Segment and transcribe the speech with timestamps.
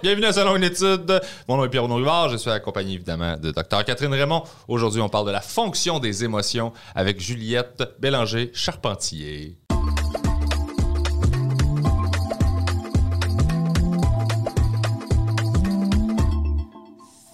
[0.00, 1.20] Bienvenue à Salon une étude.
[1.48, 2.28] Mon nom est Pierre Rivard.
[2.28, 4.44] Je suis accompagné évidemment de Dr Catherine Raymond.
[4.68, 9.58] Aujourd'hui, on parle de la fonction des émotions avec Juliette Bélanger-Charpentier.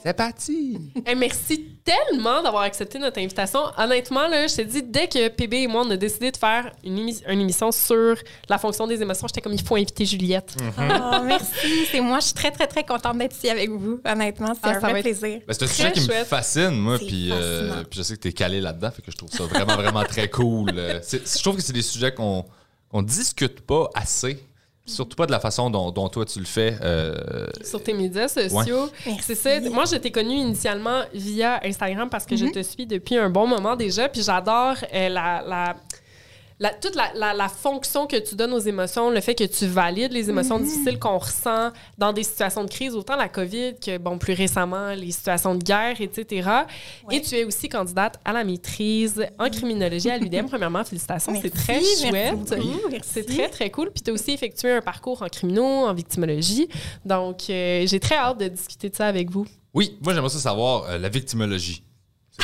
[0.07, 0.79] C'est parti!
[1.07, 3.61] Hey, merci tellement d'avoir accepté notre invitation.
[3.79, 6.71] Honnêtement, là, je t'ai dit, dès que PB et moi, on a décidé de faire
[6.85, 8.15] une, émi- une émission sur
[8.51, 10.57] la fonction des émotions, j'étais comme, il faut inviter Juliette.
[10.79, 11.87] Oh, merci.
[11.91, 13.99] C'est moi, je suis très, très, très contente d'être ici avec vous.
[14.05, 15.41] Honnêtement, c'est Ah, un vrai être- plaisir.
[15.47, 18.33] Ben, c'est un sujet qui me fascine, moi, puis, euh, je sais que tu es
[18.35, 20.71] calé là-dedans, fait que je trouve ça vraiment, vraiment très cool.
[20.77, 22.45] Euh, Je trouve que c'est des sujets qu'on
[22.91, 24.39] qu'on discute pas assez,
[24.87, 26.77] surtout pas de la façon dont, dont toi tu le fais.
[26.83, 28.91] euh, Sur tes médias sociaux.
[29.23, 29.61] C'est ça.
[29.71, 33.47] Moi, je t'ai connue initialement via Instagram parce que je te suis depuis un bon
[33.47, 34.09] moment déjà.
[34.09, 35.77] Puis j'adore euh, la, la-
[36.65, 39.67] la- toute la, la- la fonction que tu donnes aux émotions, le fait que tu
[39.67, 43.99] valides les émotions difficiles qu'on ressent dans des situations de crise, autant la COVID que,
[43.99, 46.49] bon, plus récemment, les situations de guerre, etc.
[47.11, 50.47] Et tu es aussi candidate à la maîtrise en criminologie à l'UDM.
[50.49, 51.35] Premièrement, félicitations.
[51.43, 52.35] C'est très chouette.
[53.03, 53.91] C'est très, très cool.
[53.93, 56.69] Puis tu as aussi effectué un parcours en criminos, en victimologie.
[57.05, 59.47] Donc, euh, j'ai très hâte de discuter de ça avec vous.
[59.75, 61.83] Oui, moi j'aimerais ça savoir euh, la victimologie.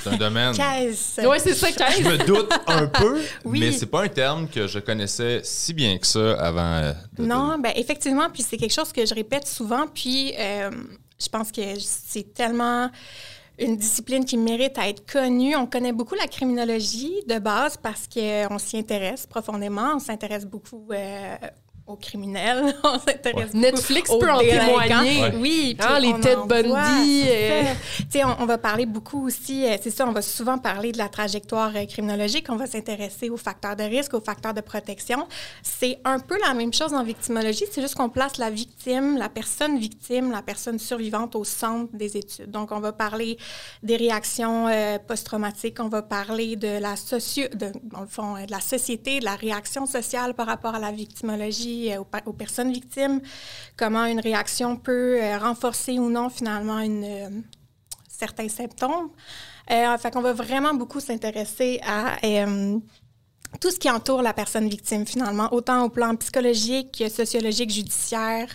[0.02, 0.54] C'est un domaine.
[0.54, 1.20] Qu'est-ce?
[1.26, 2.00] Oui, c'est ça, Je Kate.
[2.00, 3.60] me doute un peu, Oui.
[3.60, 6.74] mais c'est pas un terme que je connaissais si bien que ça avant.
[6.76, 10.70] euh, de- Non, ben effectivement, puis c'est quelque chose que je répète souvent, puis euh,
[11.20, 12.90] je pense que c'est tellement
[13.58, 15.54] une discipline qui mérite à être connue.
[15.56, 19.96] On connaît beaucoup la criminologie de base parce qu'on s'y intéresse profondément.
[19.96, 21.36] On s'intéresse beaucoup euh,
[21.90, 22.74] aux criminels.
[22.84, 25.22] On s'intéresse beaucoup Netflix aux peut en témoigner.
[25.22, 25.34] Ouais.
[25.36, 27.64] Oui, puis Hein, les en Bundy, euh.
[27.64, 27.74] ça.
[27.98, 30.92] Tu sais, on, on va parler beaucoup aussi, euh, c'est ça, on va souvent parler
[30.92, 34.60] de la trajectoire euh, criminologique, on va s'intéresser aux facteurs de risque, aux facteurs de
[34.60, 35.26] protection.
[35.62, 39.28] C'est un peu la même chose en victimologie, c'est juste qu'on place la victime, la
[39.28, 42.50] personne victime, la personne survivante au centre des études.
[42.50, 43.38] Donc, on va parler
[43.82, 47.48] des réactions euh, post-traumatiques, on va parler de la socio...
[47.54, 50.92] De, dans le fond, de la société, de la réaction sociale par rapport à la
[50.92, 53.20] victimologie, euh, aux, personnes victimes,
[53.76, 57.30] comment une réaction peut euh, renforcer ou non finalement une, euh,
[58.08, 59.10] certains symptômes.
[59.68, 62.16] Fait qu'on va vraiment beaucoup s'intéresser à
[63.60, 68.48] tout ce qui entoure la personne victime finalement, autant au plan psychologique, sociologique, judiciaire.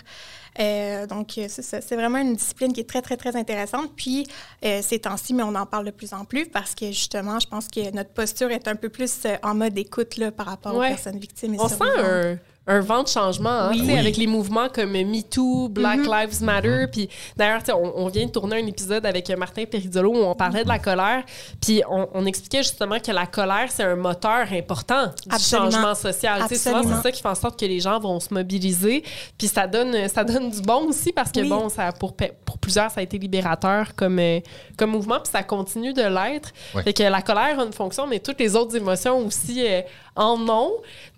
[0.60, 3.92] Euh, donc, c'est vraiment une discipline qui est très, très, très intéressante.
[3.96, 4.26] Puis,
[4.64, 7.48] euh, ces temps-ci, mais on en parle de plus en plus parce que, justement, je
[7.48, 10.88] pense que notre posture est un peu plus en mode écoute là, par rapport Ouais.
[10.88, 11.56] aux personnes victimes.
[11.56, 12.38] Et On sent un,
[12.68, 13.80] un vent de changement, hein, Oui.
[13.82, 14.00] tu sais, Oui.
[14.00, 16.22] avec les mouvements comme MeToo, Black Mm-hmm.
[16.22, 16.86] Lives Matter.
[16.92, 20.64] Puis d'ailleurs, on, on vient de tourner un épisode avec Martin Perizzolo où on parlait
[20.64, 21.24] de la colère.
[21.62, 25.72] Puis on, on expliquait justement que la colère, c'est un moteur important du Absolument.
[25.72, 26.36] changement social.
[26.42, 26.46] Souvent,
[26.78, 26.96] Absolument.
[26.98, 29.04] c'est ça qui fait en sorte que les gens vont se mobiliser.
[29.38, 31.50] Puis ça donne, ça donne du bon aussi parce que, Oui.
[31.50, 32.16] bon, ça, pour,
[32.46, 34.40] pour plusieurs, ça a été libérateur comme, euh,
[34.78, 35.20] comme mouvement.
[35.20, 36.50] Puis ça continue de l'être.
[36.74, 36.82] Ouais.
[36.84, 39.82] Fait que la colère a une fonction, mais toutes les autres émotions aussi euh,
[40.16, 40.72] en ont.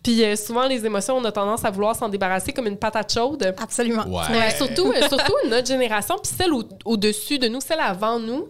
[0.07, 3.11] Puis euh, souvent, les émotions, on a tendance à vouloir s'en débarrasser comme une patate
[3.13, 3.53] chaude.
[3.61, 4.05] Absolument.
[4.07, 4.23] Ouais.
[4.31, 8.47] Euh, surtout, euh, surtout notre génération, puis celle au- au-dessus de nous, celle avant nous,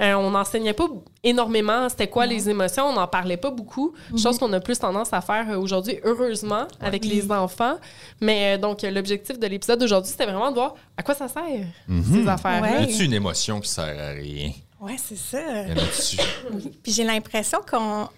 [0.00, 0.86] euh, on n'enseignait pas
[1.22, 5.12] énormément c'était quoi les émotions, on n'en parlait pas beaucoup, chose qu'on a plus tendance
[5.12, 7.76] à faire aujourd'hui, heureusement, avec les enfants.
[8.22, 11.42] Mais euh, donc, l'objectif de l'épisode d'aujourd'hui, c'était vraiment de voir à quoi ça sert,
[12.14, 12.80] ces affaires-là.
[12.80, 12.92] Ouais.
[13.04, 14.52] Une émotion qui sert à rien?
[14.84, 15.38] Ouais, c'est ça.
[16.82, 18.08] Puis j'ai l'impression qu'on,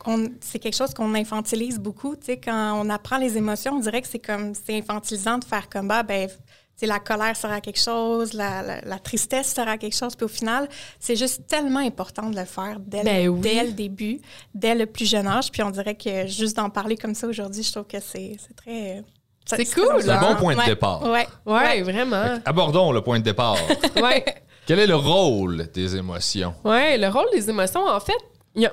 [0.41, 2.16] c'est quelque chose qu'on infantilise beaucoup.
[2.16, 5.44] Tu sais, quand on apprend les émotions, on dirait que c'est comme c'est infantilisant de
[5.44, 6.28] faire comme bah ben,
[6.75, 10.15] sais, la colère sera quelque chose, la, la, la tristesse sera quelque chose.
[10.16, 10.69] Puis au final,
[10.99, 13.41] c'est juste tellement important de le faire dès, Ben le, oui.
[13.41, 14.21] dès le début,
[14.55, 15.50] dès le plus jeune âge.
[15.50, 18.55] Puis on dirait que juste d'en parler comme ça aujourd'hui, je trouve que c'est, c'est
[18.56, 19.03] très.
[19.49, 20.66] C'est cool, C'est un bon point de Ouais.
[20.66, 21.03] départ.
[21.05, 21.26] Ouais.
[21.47, 22.41] Ouais, vraiment.
[22.44, 23.56] Abordons le point de départ.
[23.94, 24.25] Ouais.
[24.66, 26.54] Quel est le rôle des émotions?
[26.65, 28.16] Ouais, le rôle des émotions, en fait,
[28.54, 28.72] il y a,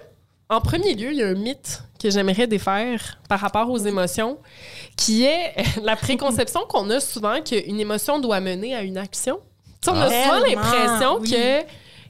[0.49, 4.37] en premier lieu, il y a un mythe que j'aimerais défaire par rapport aux émotions,
[4.97, 5.53] qui est
[5.83, 9.39] la préconception qu'on a souvent qu'une émotion doit mener à une action.
[9.87, 10.23] On a Ah.
[10.23, 11.29] souvent l'impression oui.
[11.31, 11.61] que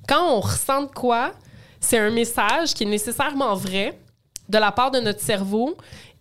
[0.08, 1.32] quand on ressent de quoi,
[1.80, 3.98] c'est un message qui est nécessairement vrai
[4.48, 5.76] de la part de notre cerveau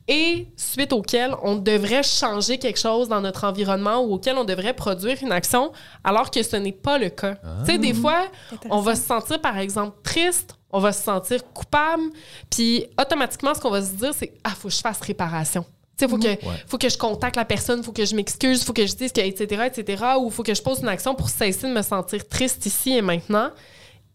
[0.09, 4.75] et suite auquel on devrait changer quelque chose dans notre environnement ou auquel on devrait
[4.75, 5.73] produire une action,
[6.03, 7.37] alors que ce n'est pas le cas.
[7.65, 8.27] Tu sais, des fois,
[8.71, 12.03] on va se sentir, par exemple, triste, on va se sentir coupable,
[12.51, 15.65] puis automatiquement, ce qu'on va se dire, c'est «Ah, faut que je fasse réparation».
[15.99, 18.73] Tu sais, faut, que, faut que je contacte la personne, faut que je m'excuse, faut
[18.73, 21.69] que je dise que, etc., etc., ou faut que je pose une action pour cesser
[21.69, 23.51] de me sentir triste ici et maintenant.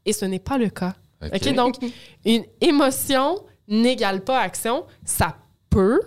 [0.03, 0.95] Et ce n'est pas le cas.
[1.23, 1.29] OK.
[1.35, 1.53] OK?
[1.53, 1.75] Donc,
[2.25, 4.85] une émotion n'égale pas action.
[5.05, 5.37] Ça
[5.77, 6.01] peut,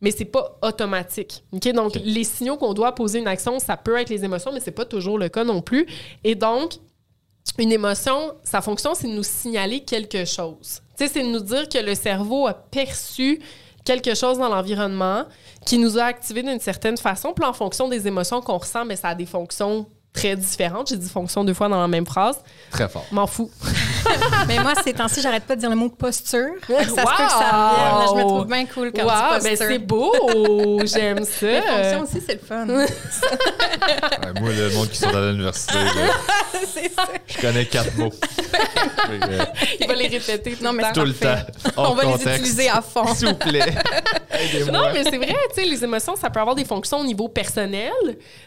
[0.00, 1.44] mais c'est pas automatique.
[1.52, 1.70] OK?
[1.72, 4.70] Donc, les signaux qu'on doit poser une action, ça peut être les émotions, mais c'est
[4.70, 5.86] pas toujours le cas non plus.
[6.24, 6.76] Et donc,
[7.58, 10.80] une émotion, sa fonction, c'est de nous signaler quelque chose.
[10.96, 13.38] C'est de nous dire que le cerveau a perçu
[13.84, 15.24] quelque chose dans l'environnement
[15.66, 17.34] qui nous a activé d'une certaine façon.
[17.34, 20.88] Puis en fonction des émotions qu'on ressent, mais ça a des fonctions très différentes.
[20.88, 22.40] J'ai dit fonction deux fois dans la même phrase.
[22.70, 23.04] Très fort.
[23.12, 23.50] M'en fous.
[24.48, 26.48] Mais moi, ces temps-ci, j'arrête pas de dire le mot posture.
[26.66, 27.98] Ça se peut que ça revienne.
[27.98, 29.66] Là, je me trouve bien cool quand Wow, ben posture.
[29.68, 30.80] c'est beau!
[30.84, 31.46] J'aime ça.
[31.46, 32.66] Les fonctions aussi, c'est le fun.
[32.66, 32.86] Ouais,
[34.40, 35.90] moi, le monde qui sont à l'université, là,
[36.74, 37.04] c'est ça.
[37.26, 38.10] je connais quatre mots.
[39.80, 40.92] Il va les répéter tout Non, le mais temps.
[40.92, 41.36] tout le temps.
[41.76, 43.14] On va les utiliser à fond.
[43.14, 43.74] S'il vous plaît.
[44.72, 47.28] Non, mais c'est vrai, tu sais, les émotions, ça peut avoir des fonctions au niveau
[47.28, 47.92] personnel.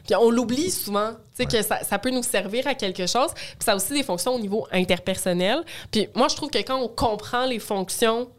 [0.05, 3.29] Puis on l'oublie souvent, tu sais, que ça, ça peut nous servir à quelque chose.
[3.33, 5.48] Puis ça a aussi des fonctions au niveau interpersonnel.
[5.91, 8.29] Puis moi, je trouve que quand on comprend les fonctions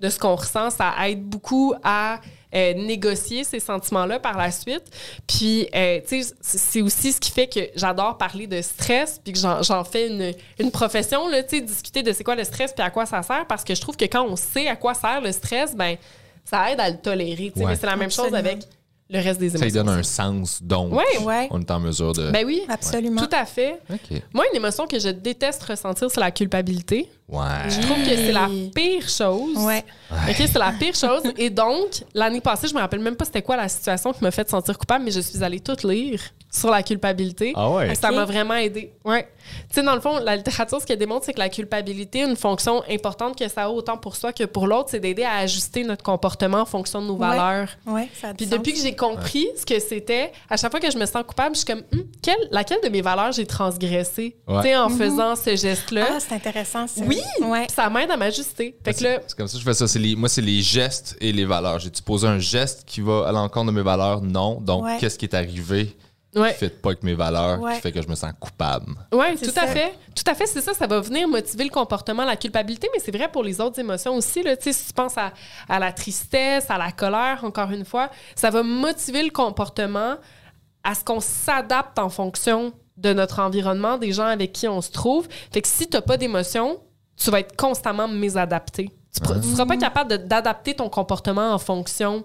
[0.00, 2.20] de ce qu'on ressent, ça aide beaucoup à
[2.54, 4.82] euh, négocier ces sentiments-là par la suite.
[5.26, 9.32] Puis, euh, tu sais, c'est- aussi ce qui fait que j'adore parler de stress, puis
[9.34, 12.72] que j'en fais une, une profession, là, tu sais, discuter de c'est quoi le stress,
[12.72, 14.94] puis à quoi ça sert, parce que je trouve que quand on sait à quoi
[14.94, 15.96] sert le stress, ben
[16.44, 17.64] ça aide à le tolérer, tu sais.
[17.66, 17.70] Ouais.
[17.72, 18.58] Mais c'est la même chose avec
[19.12, 19.84] le reste des Ça lui émotions.
[19.84, 21.04] donne un sens, donc Ouais.
[21.24, 22.30] Ouais, on est en mesure de.
[22.30, 23.20] Ben oui, absolument.
[23.22, 23.80] tout à fait.
[24.32, 27.08] Moi, une émotion que je déteste ressentir, c'est la culpabilité.
[27.28, 27.46] Ouais.
[27.68, 29.56] Je trouve que c'est la pire chose.
[29.58, 29.84] Ouais.
[30.10, 31.22] OK, c'est la pire chose.
[31.36, 34.30] Et donc, l'année passée, je me rappelle même pas c'était quoi la situation qui m'a
[34.30, 36.20] fait sentir coupable, mais je suis allée tout lire
[36.50, 37.52] sur la culpabilité.
[37.54, 37.94] Ah ouais.
[37.94, 38.92] Ça m'a vraiment aidé.
[39.04, 39.28] Ouais.
[39.68, 42.36] Tu sais, dans le fond, la littérature, ce qu'elle démontre, c'est que la culpabilité, une
[42.36, 45.84] fonction importante que ça a autant pour soi que pour l'autre, c'est d'aider à ajuster
[45.84, 47.28] notre comportement en fonction de nos Ouais.
[47.28, 47.68] valeurs.
[47.86, 48.54] Ouais, ça a Puis sens.
[48.58, 51.54] depuis que j'ai compris ce que c'était, à chaque fois que je me sens coupable,
[51.54, 54.36] je suis comme, Hum, quelle, laquelle de mes valeurs j'ai transgressé?
[54.48, 54.56] Ouais.
[54.62, 56.06] tu sais, en faisant ce geste-là?
[56.12, 57.02] Ah, c'est intéressant, ça.
[57.06, 57.20] Oui!
[57.74, 58.76] Ça m'aide à m'ajuster.
[58.84, 59.86] Fait que là, C'est comme ça que je fais ça.
[59.88, 61.78] C'est les- moi, c'est les gestes et les valeurs.
[61.78, 64.20] J'ai-tu posé un geste qui va à l'encontre de mes valeurs?
[64.22, 64.60] Non.
[64.60, 64.96] Donc, Ouais.
[64.98, 65.96] qu'est-ce qui est arrivé?
[66.36, 66.52] Ouais.
[66.52, 67.74] qui fait pas avec mes valeurs, Ouais.
[67.76, 68.92] qui fait que je me sens coupable?
[69.12, 69.94] Oui, tout à fait.
[70.14, 70.74] Tout à fait, c'est ça.
[70.74, 74.14] Ça va venir motiver le comportement, la culpabilité, mais c'est vrai pour les autres émotions
[74.14, 74.42] aussi.
[74.42, 74.56] Là.
[74.56, 75.32] Tu sais, Si tu penses à,
[75.68, 80.16] à la tristesse, à la colère, encore une fois, ça va motiver le comportement
[80.84, 84.90] à ce qu'on s'adapte en fonction de notre environnement, des gens avec qui on se
[84.90, 85.26] trouve.
[85.52, 86.80] Fait que si tu n'as pas d'émotion,
[87.16, 88.90] tu vas être constamment mésadapté.
[89.14, 92.24] Tu ne seras pas capable de- d'adapter ton comportement en fonction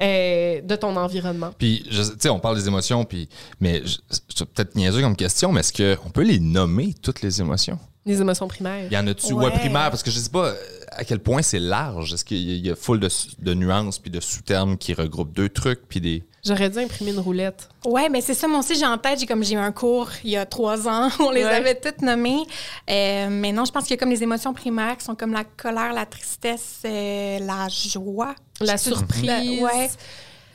[0.00, 1.50] euh, de ton environnement.
[1.58, 3.28] Puis, tu sais, on parle des émotions, puis,
[3.60, 7.78] mais c'est peut-être niaiseux comme question, mais est-ce qu'on peut les nommer, toutes les émotions?
[8.06, 8.86] Les émotions primaires.
[8.90, 9.32] Il y en a-tu?
[9.34, 9.44] Ouais.
[9.46, 9.50] Ouais.
[9.50, 10.54] primaire, parce que je sais pas
[10.92, 12.14] à quel point c'est large.
[12.14, 15.32] Est-ce qu'il y a- il y a full de, nuances puis de sous-termes qui regroupent
[15.32, 16.24] deux trucs, puis des...
[16.42, 17.68] J'aurais dû imprimer une roulette.
[17.84, 20.08] Ouais, mais c'est ça, moi aussi, j'ai en tête, j'ai comme j'ai eu un cours
[20.24, 21.50] il y a trois ans, on les Ouais.
[21.50, 22.42] avait toutes nommées.
[22.88, 25.34] Euh, mais non, je pense qu'il y a comme les émotions primaires qui sont comme
[25.34, 28.34] la colère, la tristesse, euh, la joie.
[28.60, 28.96] La Je sais pas.
[28.96, 29.60] surprise.
[29.62, 29.90] Ouais.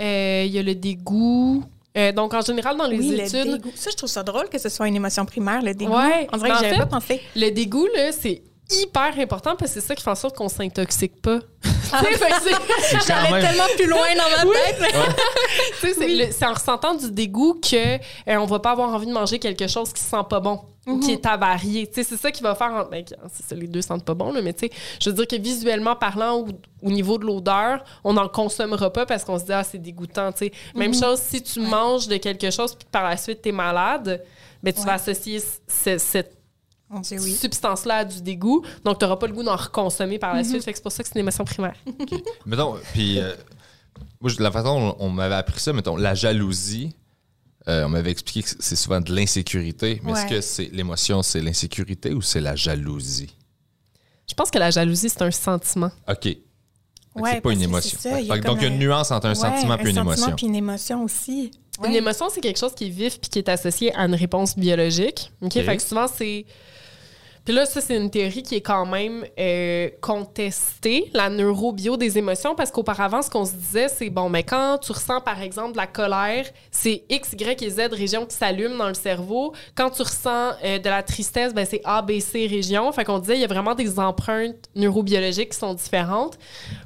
[0.01, 1.63] Euh, Il y a le dégoût.
[1.97, 3.71] Euh, donc, en général, dans les Oui, le études, dégoût.
[3.75, 5.94] Ça, je trouve ça drôle que ce soit une émotion primaire, le dégoût.
[5.95, 6.27] Ouais.
[6.33, 7.21] On dirait que en j'avais pas pensé.
[7.36, 8.42] le dégoût, là, c'est
[8.72, 11.40] hyper important parce que c'est ça qui fait en sorte qu'on s'intoxique pas.
[11.92, 12.00] Quand
[13.08, 14.96] J'allais même- tellement plus loin dans ma tête.
[15.82, 19.12] tu sais, c'est en ressentant du dégoût que euh, on va pas avoir envie de
[19.14, 20.62] manger quelque chose qui sent pas bon
[21.02, 21.90] qui est avarié.
[21.92, 22.68] C'est ça qui va faire...
[22.72, 23.04] en- ben,
[23.34, 24.54] c'est ça, les deux sentent pas bon, là, mais
[25.02, 26.50] je veux dire que visuellement parlant ou
[26.84, 30.30] au niveau de l'odeur, on n'en consommera pas parce qu'on se dit «Ah, c'est dégoûtant.».
[30.76, 34.24] Même chose, si tu manges de quelque chose puis par la suite, tu es malade,
[34.62, 34.86] ben, tu Ouais.
[34.86, 36.35] vas associer ce- cette
[37.02, 37.31] Oui.
[37.33, 40.64] substance-là a du dégoût, donc tu n'auras pas le goût d'en reconsommer par la suite.
[40.64, 41.75] Fait que c'est pour ça que c'est une émotion primaire.
[42.45, 43.33] Mettons, puis euh,
[44.21, 46.95] moi, la façon dont on m'avait appris ça, mettons, la jalousie,
[47.68, 49.99] euh, on m'avait expliqué que c'est souvent de l'insécurité.
[50.04, 53.33] Mais est-ce que c'est l'émotion, c'est l'insécurité ou c'est la jalousie?
[54.28, 55.92] Je pense que la jalousie, c'est un sentiment.
[56.07, 56.37] OK.
[57.16, 57.97] Ouais, c'est pas une émotion.
[58.02, 59.28] c'est ça, il y a Fait que donc, il y a une un- nuance entre
[59.28, 60.16] un Ouais, sentiment et une un émotion.
[60.21, 61.52] sentiment puis une émotion aussi.
[61.85, 64.57] Une émotion, c'est quelque chose qui est vif puis qui est associé à une réponse
[64.57, 65.31] biologique.
[65.42, 65.56] OK?
[65.56, 65.64] Ok.
[65.64, 66.45] Fait que souvent, c'est.
[67.45, 72.18] Puis là, ça, c'est une théorie qui est quand même euh, contestée, la neurobio des
[72.18, 75.73] émotions, parce qu'auparavant, ce qu'on se disait, c'est bon, mais quand tu ressens, par exemple,
[75.73, 79.54] de la colère, c'est X, Y et Z régions qui s'allument dans le cerveau.
[79.75, 82.92] Quand tu ressens euh, de la tristesse, ben, c'est A, B, C régions.
[82.92, 86.40] Fait qu'on disait, il y a vraiment des empreintes neurobiologiques qui sont différentes.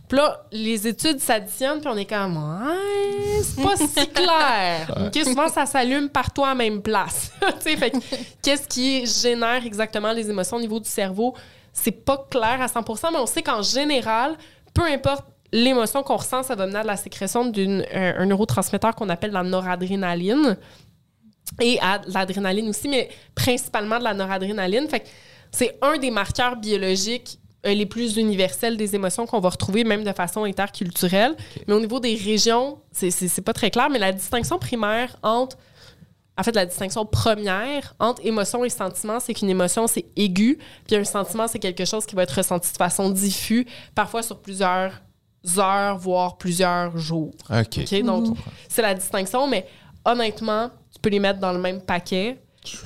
[0.10, 5.06] Puis là, les études s'additionnent, puis on est comme, ouais, c'est pas si clair.
[5.06, 7.32] OK, souvent, ça s'allume partout à la même place.
[7.60, 7.98] Tu sais, fait que,
[8.42, 11.36] qu'est-ce qui génère exactement les émotions au niveau du cerveau?
[11.72, 14.36] C'est pas clair à 100% mais on sait qu'en général,
[14.74, 19.10] peu importe l'émotion qu'on ressent, ça va mener à de la sécrétion d'un neurotransmetteur qu'on
[19.10, 20.58] appelle la noradrénaline
[21.62, 24.88] et à de l'adrénaline aussi, mais principalement de la noradrénaline.
[24.90, 25.08] Fait que
[25.52, 30.04] c'est un des marqueurs biologiques euh, les plus universelles des émotions qu'on va retrouver même
[30.04, 31.36] de façon interculturelle.
[31.68, 35.58] Mais au niveau des régions, c'est- pas très clair, mais la distinction primaire entre
[36.38, 40.96] en fait, la distinction première entre émotion et sentiment, c'est qu'une émotion, c'est aigu, puis
[40.96, 44.94] un sentiment, c'est quelque chose qui va être ressenti de façon diffuse, parfois sur plusieurs
[45.58, 47.34] heures, voire plusieurs jours.
[47.50, 47.80] OK.
[47.80, 48.04] OK?
[48.04, 48.38] Donc,
[48.70, 49.66] c'est la distinction, mais
[50.06, 52.40] honnêtement, tu peux les mettre dans le même paquet.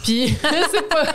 [0.03, 0.35] Puis,
[0.71, 1.05] c'est pas.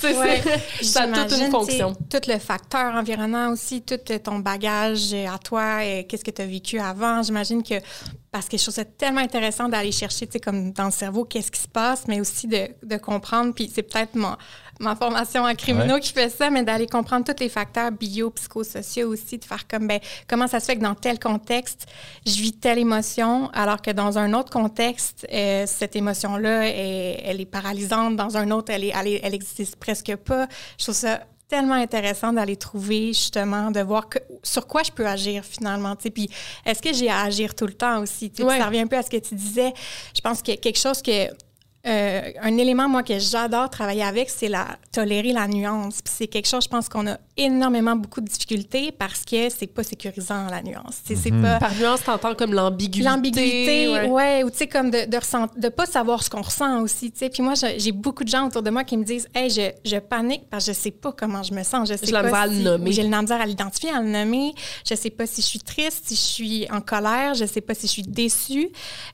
[0.00, 0.42] c'est- Ouais.
[0.78, 1.92] c'est- ça a toute une fonction.
[2.10, 6.46] Tout le facteur environnant aussi, tout ton bagage à toi, et qu'est-ce que tu as
[6.46, 7.22] vécu avant.
[7.22, 7.74] J'imagine que,
[8.32, 11.24] parce que je trouve ça tellement intéressant d'aller chercher, tu sais, comme dans le cerveau,
[11.24, 14.34] qu'est-ce qui se passe, mais aussi de, de comprendre, puis c'est peut-être mon,
[14.80, 16.00] ma formation en criminaux Ouais.
[16.00, 20.00] qui fait ça, mais d'aller comprendre tous les facteurs bio-psychosociaux aussi, de faire comme, ben,
[20.28, 21.86] comment ça se fait que dans tel contexte,
[22.26, 27.40] je vis telle émotion, alors que dans un autre contexte, euh, cette émotion-là, est- elle
[27.40, 30.48] est paralysante, dans un autre, elle, est, elle, est- elle existe presque pas.
[30.78, 35.04] Je trouve ça tellement intéressant d'aller trouver justement de voir que- sur quoi je peux
[35.06, 36.30] agir finalement tu sais puis
[36.64, 38.30] est-ce que j'ai à agir tout le temps aussi?
[38.30, 38.58] Tu sais, puis Ouais.
[38.58, 39.72] ça revient un peu à ce que tu disais
[40.14, 41.26] je pense que quelque chose que
[41.86, 46.02] euh, un élément, moi, que j'adore travailler avec, c'est la tolérer la nuance.
[46.02, 49.66] Puis c'est quelque chose, je pense qu'on a énormément beaucoup de difficultés parce que c'est
[49.66, 50.98] pas sécurisant, la nuance.
[51.04, 51.58] C'est pas...
[51.58, 53.08] Par nuance, t'entends comme l'ambiguïté.
[53.08, 54.06] L'ambiguïté, ouais.
[54.08, 54.44] ouais.
[54.44, 57.18] ou tu sais, comme de, de, ressent- de pas savoir ce qu'on ressent aussi, tu
[57.18, 57.30] sais.
[57.30, 59.70] Puis moi, j'ai j'ai beaucoup de gens autour de moi qui me disent, hey, je,
[59.84, 61.88] je panique parce que je sais pas comment je me sens.
[61.88, 62.92] Je sais J'ai la pas misère à le si- nommer.
[62.92, 64.52] J'ai la misère à l'identifier, à le nommer.
[64.86, 67.72] Je sais pas si je suis triste, si je suis en colère, je sais pas
[67.74, 68.68] si je suis déçue.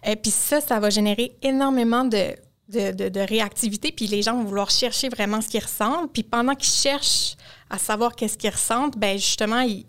[0.05, 2.35] Et puis ça, ça va générer énormément de,
[2.69, 3.93] de, réactivité.
[3.93, 6.13] Puis les gens vont vouloir chercher vraiment ce qu'ils ressentent.
[6.13, 7.37] Puis pendant qu'ils cherchent
[7.71, 9.85] à savoir qu'est-ce qu'ils ressentent, ben justement, ils,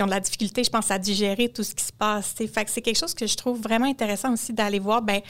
[0.00, 2.34] ont de la difficulté, je pense, à digérer tout ce qui se passe.
[2.34, 5.02] Fait que c'est quelque chose que je trouve vraiment intéressant aussi d'aller voir.
[5.02, 5.20] Ben,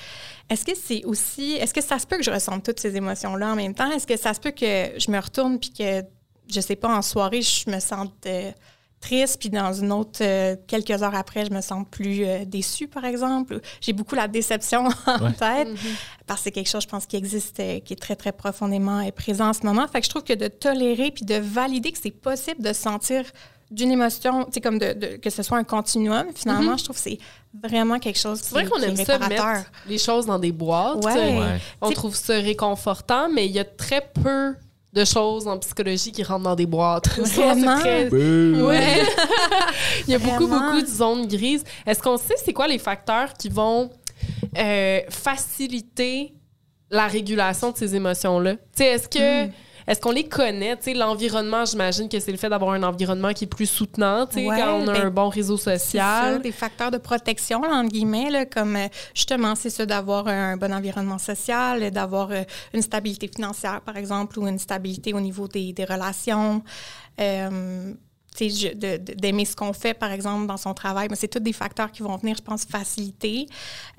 [0.48, 3.52] est-ce que c'est aussi, est-ce que ça se peut que je ressente toutes ces émotions-là
[3.52, 3.90] en même temps?
[3.90, 6.02] Est-ce que ça se peut que je me retourne puis que,
[6.48, 8.52] je sais pas, en soirée, je me sente euh,
[9.00, 12.88] triste, puis dans une autre, euh, quelques heures après, je me sens plus euh, déçue,
[12.88, 13.60] par exemple.
[13.80, 15.68] J'ai beaucoup la déception en tête,
[16.26, 19.08] parce que c'est quelque chose, je pense, qui existe, euh, qui est très, très profondément
[19.12, 19.86] présent en ce moment.
[19.88, 22.80] Fait que je trouve que de tolérer puis de valider que c'est possible de se
[22.82, 23.24] sentir
[23.70, 26.94] d'une émotion, tu sais, comme de, de- que ce soit un continuum, finalement, je trouve
[26.96, 27.18] que c'est
[27.52, 29.44] vraiment quelque chose qui, C'est vrai qu'on aime ça mettre
[29.88, 31.04] les choses dans des boîtes.
[31.04, 31.12] Ouais.
[31.38, 31.58] Ouais.
[31.80, 34.54] On T'sais- trouve ça réconfortant, mais il y a très peu
[34.96, 37.08] de choses en psychologie qui rentrent dans des boîtes.
[37.18, 37.78] Vraiment?
[37.78, 39.02] très- Ouais.
[40.08, 40.70] il y a beaucoup, Vraiment?
[40.72, 41.62] beaucoup de zones grises.
[41.86, 43.90] Est-ce qu'on sait c'est quoi les facteurs qui vont
[44.58, 46.32] euh, faciliter
[46.90, 48.54] la régulation de ces émotions-là?
[48.54, 49.46] Tu sais, Est-ce que...
[49.46, 49.50] Hmm.
[49.86, 50.76] Est-ce qu'on les connaît?
[50.76, 54.26] Tu sais, L'environnement, j'imagine que c'est le fait d'avoir un environnement qui est plus soutenant,
[54.26, 56.42] tu sais, Ouais, quand on a ben, un bon réseau C'est ça, social.
[56.42, 60.56] des facteurs de protection, là, entre guillemets, là, comme euh, justement, c'est ça d'avoir un
[60.56, 62.42] bon environnement social, d'avoir euh,
[62.74, 66.62] une stabilité financière, par exemple, ou une stabilité au niveau des, des relations.
[67.20, 67.92] Euh,
[68.36, 71.08] d'aimer ce qu'on fait, par exemple, dans son travail.
[71.10, 73.46] Mais c'est tous des facteurs qui vont venir, je pense, faciliter.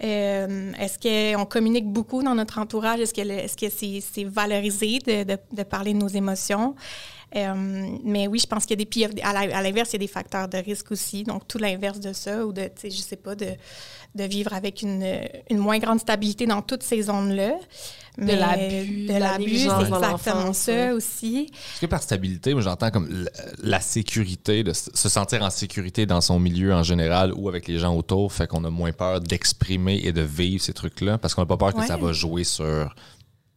[0.03, 0.97] Euh, est-ce
[1.35, 2.99] qu'on communique beaucoup dans notre entourage?
[2.99, 6.75] Est-ce que, est-ce que c'est, c'est valorisé de, de- parler de nos émotions?
[7.35, 9.99] Euh, mais oui, je pense qu'il y a des puis à l'inverse, il y a
[9.99, 11.23] des facteurs de risque aussi.
[11.23, 13.47] Donc, tout l'inverse de ça, ou de, je sais pas, de,
[14.15, 15.05] de vivre avec une,
[15.49, 17.55] une moins grande stabilité dans toutes ces zones-là.
[18.17, 20.91] Mais l'abus, de la l'abus, c'est exactement ça ouais.
[20.91, 21.49] aussi.
[21.53, 23.29] Est-ce que par stabilité, moi j'entends comme la,
[23.61, 27.67] la sécurité, de se se sentir en sécurité dans son milieu en général ou avec
[27.67, 31.35] les gens autour, fait qu'on a moins peur d'exprimer et de vivre ces trucs-là parce
[31.35, 31.87] qu'on n'a pas peur que Ouais.
[31.87, 32.93] ça va jouer sur.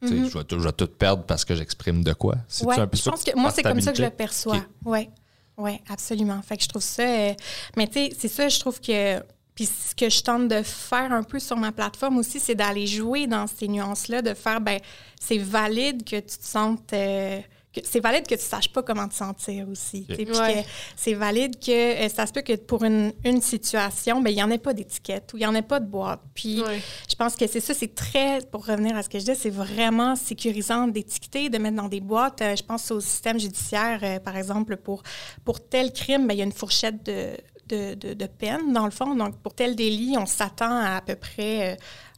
[0.02, 2.36] tu sais, je, vais tout, je vais tout perdre parce que j'exprime de quoi?
[2.48, 4.56] C'est Ouais, un peu je pense que moi, c'est comme ça que je le perçois.
[4.56, 4.62] Ok.
[4.84, 5.08] Oui,
[5.56, 6.40] ouais, absolument.
[6.42, 7.02] Fait que je trouve ça.
[7.02, 7.32] euh,
[7.78, 9.22] mais tu sais, c'est ça, je trouve que.
[9.54, 12.86] Puis ce que je tente de faire un peu sur ma plateforme aussi, c'est d'aller
[12.86, 14.78] jouer dans ces nuances-là, de faire, ben,
[15.20, 16.92] c'est valide que tu te sentes.
[16.92, 17.40] euh,
[17.84, 20.04] c'est valide que tu saches pas comment te sentir aussi.
[20.08, 20.66] Ouais.
[20.96, 21.70] c'est valide que
[22.04, 24.72] euh, ça se peut que pour une, une situation, ben, il n'y en ait pas
[24.74, 26.20] d'étiquette ou il n'y en ait pas de boîte.
[26.34, 26.80] Puis Ouais.
[27.08, 29.50] je pense que c'est ça, c'est très, pour revenir à ce que je disais, c'est
[29.50, 32.42] vraiment sécurisant d'étiqueter, de mettre dans des boîtes.
[32.42, 35.04] Euh, je pense au système judiciaire, euh, par exemple, pour,
[35.44, 37.36] pour tel crime, ben, il y a une fourchette de,
[37.70, 39.14] de, peine, dans le fond.
[39.14, 41.76] Donc, pour tel délit, on s'attend à à peu près...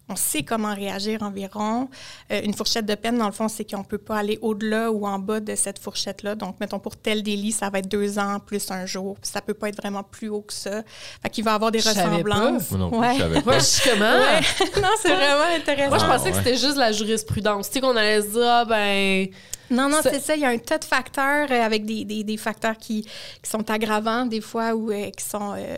[0.09, 1.89] on sait comment réagir environ.
[2.31, 4.91] Euh, une fourchette de peine, dans le fond, c'est qu'on ne peut pas aller au-delà
[4.91, 6.35] ou en bas de cette fourchette-là.
[6.35, 9.17] Donc, mettons, pour tel délit, ça va être deux ans plus un jour.
[9.23, 10.83] Ça ne peut pas être vraiment plus haut que ça.
[11.23, 11.91] Fait qu'il va y avoir des Je pas.
[11.91, 12.71] ressemblances.
[12.73, 13.15] Moi non plus, Ouais.
[13.15, 13.51] je savais pas.
[13.53, 14.05] Moi, je suis comment?
[14.05, 14.41] Ouais.
[14.83, 15.89] non, c'est vraiment intéressant.
[15.89, 17.69] Moi, je Ah, pensais que c'était juste la jurisprudence.
[17.69, 19.29] Tu sais, qu'on allait se dire, ah, ben.
[19.71, 20.35] Non, non, c'est ça.
[20.35, 23.03] Il y a un tas de facteurs euh, avec des, des, des facteurs qui,
[23.43, 25.77] qui sont aggravants des fois ou euh, qui sont euh,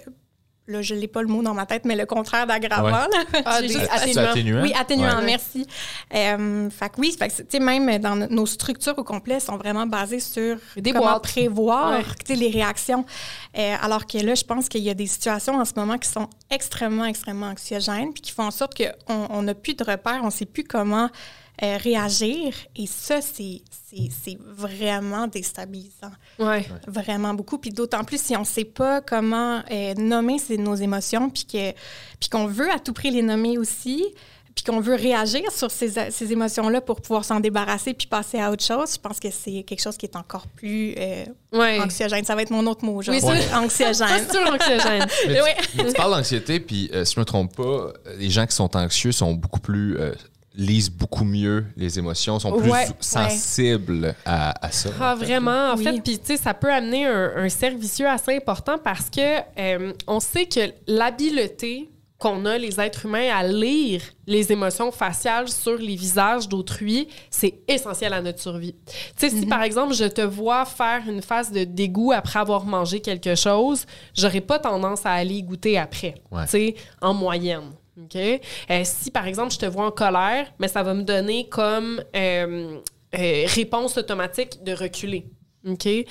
[0.66, 2.90] là, je n'ai pas le mot dans ma tête, mais le contraire d'aggravant.
[2.90, 3.08] là.
[3.44, 4.22] Ah, atténuants.
[4.30, 4.62] atténuant?
[4.62, 5.24] oui, atténuant, Ouais.
[5.24, 5.66] merci.
[6.14, 9.40] Euh, fait que oui, fait que, tu sais, même dans no- nos structures au complet
[9.40, 11.22] sont vraiment basées sur Des comment boîtes.
[11.24, 12.04] prévoir Ouais.
[12.24, 13.04] tu sais, les réactions.
[13.58, 16.08] Euh, alors que là, je pense qu'il y a des situations en ce moment qui
[16.08, 20.20] sont extrêmement, extrêmement anxiogènes, puis qui font en sorte qu'on on n'a plus de repères,
[20.22, 21.08] on ne sait plus comment
[21.62, 22.52] euh, réagir.
[22.74, 23.62] Et ça, c'est
[24.10, 26.66] c'est- vraiment déstabilisant Ouais.
[26.86, 27.58] vraiment beaucoup.
[27.58, 31.44] Puis d'autant plus si on ne sait pas comment euh, nommer ces- nos émotions, puis
[31.44, 31.72] que-
[32.20, 34.04] puis qu'on veut à tout prix les nommer aussi,
[34.54, 38.52] puis qu'on veut réagir sur ces, ces émotions-là pour pouvoir s'en débarrasser puis passer à
[38.52, 38.92] autre chose.
[38.94, 41.80] Je pense que c'est quelque chose qui est encore plus euh, Ouais.
[41.80, 42.24] anxiogène.
[42.24, 43.16] Ça va être mon autre mot, genre.
[43.16, 44.06] Oui, c'est- Anxiogène.
[44.28, 45.06] C'est sûr anxiogène.
[45.26, 45.54] Mais tu, Ouais.
[45.76, 48.76] mais tu parles d'anxiété, puis euh, si je me trompe pas, les gens qui sont
[48.76, 49.96] anxieux sont beaucoup plus.
[50.56, 54.90] Lisent beaucoup mieux les émotions, sont plus Ouais, sensibles à, à ça.
[55.00, 55.72] Ah, vraiment.
[55.72, 55.84] En Oui.
[55.84, 59.38] fait, puis tu sais, ça peut amener un, un cercle vicieux assez important parce que
[59.58, 65.48] euh, on sait que l'habileté qu'on a, les êtres humains, à lire les émotions faciales
[65.48, 68.74] sur les visages d'autrui, c'est essentiel à notre survie.
[68.86, 72.64] Tu sais, si par exemple, je te vois faire une phase de dégoût après avoir
[72.64, 73.84] mangé quelque chose,
[74.16, 76.44] j'aurais pas tendance à aller y goûter après, Ouais.
[76.44, 77.72] tu sais, en moyenne.
[78.00, 78.16] OK?
[78.16, 82.02] Euh, si, par exemple, je te vois en colère, mais ça va me donner comme
[82.16, 82.80] euh,
[83.16, 85.26] euh, réponse automatique de reculer.
[85.66, 85.78] OK?
[85.78, 86.06] Tu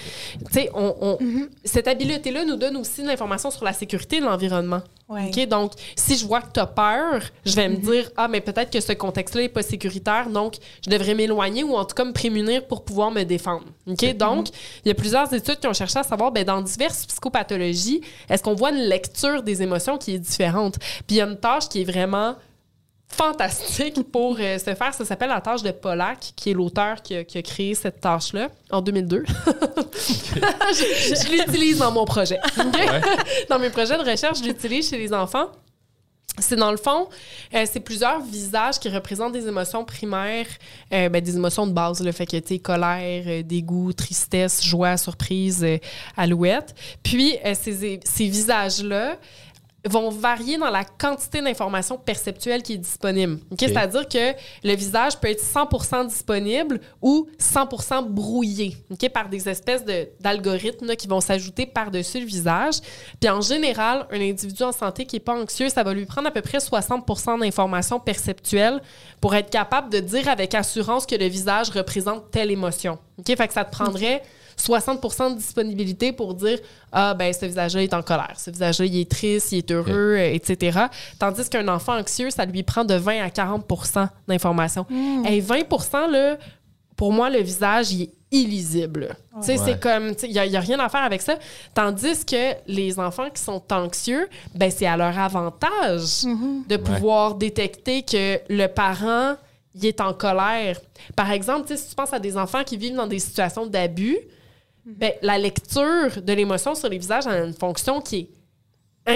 [0.51, 1.17] sais, on, on-
[1.63, 4.81] cette habileté-là nous donne aussi de l'information sur la sécurité de l'environnement.
[5.09, 5.27] Ouais.
[5.27, 5.47] OK?
[5.47, 8.71] Donc, si je vois que tu as peur, je vais me dire, ah, mais peut-être
[8.71, 12.13] que ce contexte-là n'est pas sécuritaire, donc je devrais m'éloigner ou en tout cas me
[12.13, 13.65] prémunir pour pouvoir me défendre.
[13.85, 14.17] OK?
[14.17, 14.47] Donc,
[14.83, 18.41] il y a plusieurs études qui ont cherché à savoir, ben, dans diverses psychopathologies, est-ce
[18.41, 20.79] qu'on voit une lecture des émotions qui est différente?
[20.79, 22.35] Puis il y a une tâche qui est vraiment
[23.15, 24.93] fantastique pour euh, se faire.
[24.93, 28.01] Ça s'appelle la tâche de Pollack, qui est l'auteur qui, a- qui a créé cette
[28.01, 29.23] tâche-là en 2002.
[29.97, 32.39] je je l'utilise dans mon projet.
[33.49, 35.47] Dans mes projets de recherche, je l'utilise chez les enfants.
[36.39, 37.09] C'est dans le fond,
[37.53, 40.47] euh, c'est plusieurs visages qui représentent des émotions primaires,
[40.91, 44.97] euh, ben, des émotions de base, le fait que, tu colère, euh, dégoût, tristesse, joie,
[44.97, 45.63] surprise,
[46.17, 46.73] alouette.
[47.03, 49.17] Puis, ces, ces visages-là
[49.85, 53.39] vont varier dans la quantité d'informations perceptuelles qui est disponible.
[53.51, 53.57] OK?
[53.59, 59.09] C'est-à-dire que le visage peut être 100% disponible ou 100 brouillé OK?
[59.09, 62.75] par des espèces de- d'algorithmes qui vont s'ajouter par-dessus le visage.
[63.19, 66.27] Puis en général, un individu en santé qui n'est pas anxieux, ça va lui prendre
[66.27, 67.05] à peu près 60
[67.39, 68.81] d'informations perceptuelles
[69.19, 72.99] pour être capable de dire avec assurance que le visage représente telle émotion.
[73.25, 74.23] Fait que ça te prendrait
[74.59, 76.59] 60% de disponibilité pour dire
[76.91, 80.15] ah ben ce visage-là est en colère, ce visage-là il est triste, il est heureux,
[80.17, 80.79] euh, etc.
[81.19, 84.85] Tandis qu'un enfant anxieux, ça lui prend de 20 à 40% d'informations.
[85.27, 86.37] Et 20% là,
[86.95, 89.15] pour moi le visage il est illisible.
[89.35, 89.65] Tu sais, Ouais.
[89.65, 91.35] c'est comme, il n'y a, y a rien à faire avec ça.
[91.75, 96.23] Tandis que les enfants qui sont anxieux, ben c'est à leur avantage
[96.67, 99.35] de pouvoir détecter que le parent,
[99.75, 100.79] il est en colère.
[101.15, 103.67] Par exemple, tu sais, si tu penses à des enfants qui vivent dans des situations
[103.67, 104.17] d'abus,
[104.85, 108.29] ben, la lecture de l'émotion sur les visages a une fonction qui est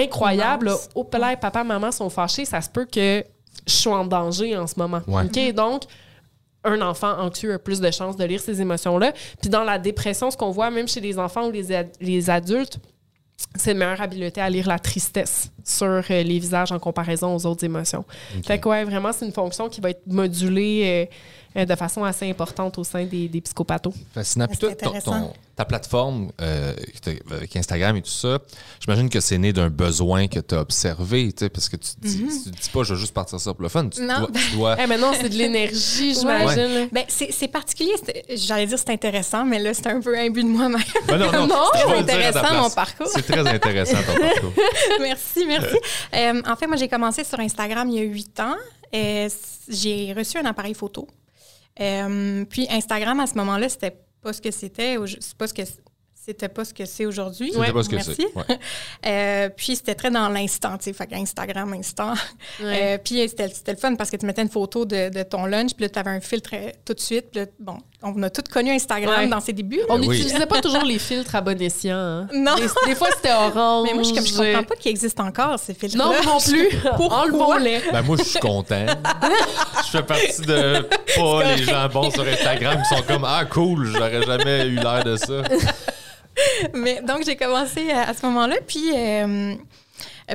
[0.04, 0.70] incroyable.
[0.94, 3.24] Oh, là, papa, maman sont fâchés, ça se peut que
[3.66, 5.00] je sois en danger en ce moment.
[5.06, 5.24] Ouais.
[5.24, 5.54] OK?
[5.54, 5.82] Donc,
[6.64, 9.12] un enfant anxieux a plus de chances de lire ces émotions-là.
[9.40, 12.28] Puis dans la dépression, ce qu'on voit même chez les enfants ou les, ad- les
[12.30, 12.78] adultes,
[13.54, 17.46] c'est une meilleure habileté à lire la tristesse sur euh, les visages en comparaison aux
[17.46, 18.04] autres émotions.
[18.44, 21.14] Fait que ouais, vraiment, c'est une fonction qui va être modulée euh,
[21.56, 23.94] euh, de façon assez importante au sein des, des psychopathos.
[24.14, 24.46] Fascinant.
[24.48, 25.20] Puis toi, ton- intéressant.
[25.20, 26.72] ton- ta plateforme euh,
[27.32, 28.38] avec Instagram et tout ça,
[28.80, 31.90] j'imagine que c'est né d'un besoin que tu as observé, tu sais, parce que tu
[31.98, 33.88] dis, tu te dis pas, je vais juste partir ça pour le fun.
[33.88, 34.18] Tu Non.
[34.20, 34.28] dois.
[34.32, 36.88] tu dois- Eh, mais non, c'est de l'énergie, j'imagine.
[36.92, 37.92] Ben, c'est particulier.
[38.36, 40.80] J'allais dire c'est intéressant, mais là, c'est un peu un but de moi-même.
[41.08, 43.08] Ben non, non, Non, c'est ta intéressant, mon parcours.
[43.08, 44.52] C'est très intéressant ton parcours.
[45.00, 45.76] merci, merci.
[46.14, 48.54] Euh, en fait, moi, j'ai commencé sur Instagram il y a huit ans.
[48.94, 49.28] Euh,
[49.68, 51.08] j'ai reçu un appareil photo.
[51.80, 54.96] Euh, puis Instagram, à ce moment-là, c'était pas ce que c'était.
[55.52, 55.62] que
[56.28, 57.52] c'était pas ce que c'est aujourd'hui.
[57.54, 58.14] C'était pas ce que Merci.
[58.16, 58.36] c'est.
[58.36, 58.58] Ouais.
[59.06, 62.12] Euh, puis c'était très dans l'instant, tu sais, fait Instagram instant.
[62.60, 62.94] Ouais.
[62.94, 65.46] Euh, puis c'était c'était le fun parce que tu mettais une photo de, de ton
[65.46, 67.26] lunch, puis là, tu avais un filtre euh, tout de suite.
[67.30, 69.26] Puis là, bon, on a tous connu Instagram Ouais.
[69.28, 69.80] dans ses débuts.
[69.88, 70.18] On Ben oui.
[70.18, 71.96] n'utilisait pas toujours les filtres à bon escient.
[71.96, 72.26] hein.
[72.34, 72.56] Non.
[72.56, 73.86] Des, des fois, c'était orange.
[73.88, 76.38] Mais moi, je, suis comme, je comprends pas qu'il existe encore ces filtres Non, non
[76.40, 76.68] plus.
[76.96, 77.22] Pourquoi?
[77.22, 77.80] Enlevons-les.
[77.92, 78.86] Ben moi, je suis content.
[79.86, 80.82] je fais partie de
[81.16, 85.04] pas les gens bons sur Instagram qui sont comme Ah, cool, j'aurais jamais eu l'air
[85.04, 85.42] de ça.
[87.06, 88.56] Donc, j'ai commencé à, à ce moment-là.
[88.66, 89.54] Puis, euh,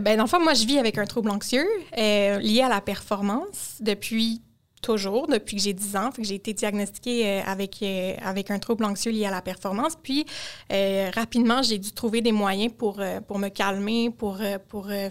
[0.01, 2.81] ben, dans le fond, moi, je vis avec un trouble anxieux euh, lié à la
[2.81, 4.41] performance depuis
[4.81, 6.11] toujours depuis que j'ai 10 ans.
[6.11, 9.93] Que j'ai été diagnostiquée euh, avec, euh, avec un trouble anxieux lié à la performance.
[10.01, 10.25] Puis,
[10.71, 14.89] euh, rapidement, j'ai dû trouver des moyens pour, euh, pour me calmer, pour, euh, pour
[14.89, 15.09] euh,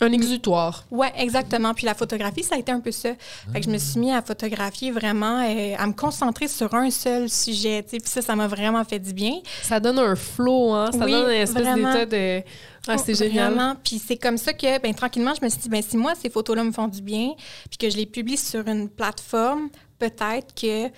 [0.00, 0.84] Un exutoire.
[0.90, 1.74] oui, exactement.
[1.74, 3.10] Puis la photographie, ça a été un peu ça.
[3.52, 6.90] Fait que je me suis mis à photographier vraiment, euh, à me concentrer sur un
[6.90, 7.82] seul sujet.
[7.84, 7.96] tu sais.
[7.98, 9.34] Puis ça, ça m'a vraiment fait du bien.
[9.62, 10.90] Ça donne un flow, hein?
[10.92, 11.92] Ça Oui, donne une espèce vraiment.
[11.92, 12.42] d'état de.
[12.88, 13.52] Ah, c'est génial.
[13.54, 13.76] Vraiment.
[13.84, 16.30] Puis c'est comme ça que, ben, tranquillement, je me suis dit, ben, si moi, ces
[16.30, 17.34] photos-là me font du bien,
[17.68, 19.68] puis que je les publie sur une plateforme,
[20.00, 20.88] peut-être que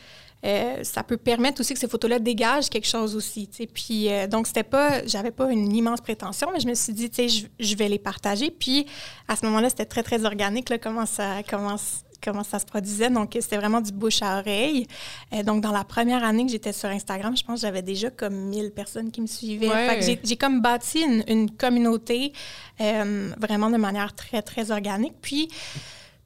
[0.44, 3.48] euh, ça peut permettre aussi que ces photos-là dégagent quelque chose aussi.
[3.72, 7.08] Puis euh, donc, c'était pas, j'avais pas une immense prétention, mais je me suis dit,
[7.08, 8.50] tu sais, je, je vais les partager.
[8.50, 8.86] Puis
[9.28, 11.76] à ce moment-là, c'était très, très organique, là, comment ça, comment,
[12.22, 13.08] comment ça se produisait.
[13.10, 14.86] Donc, c'était vraiment du bouche à oreille.
[15.32, 18.10] Euh, donc, dans la première année que j'étais sur Instagram, je pense que j'avais déjà
[18.10, 19.68] comme 1000 personnes qui me suivaient.
[19.68, 19.88] Ouais.
[19.88, 22.32] Fait que j'ai- j'ai comme bâti une, une communauté
[22.80, 25.14] euh, vraiment de manière très, très organique.
[25.22, 25.48] Puis,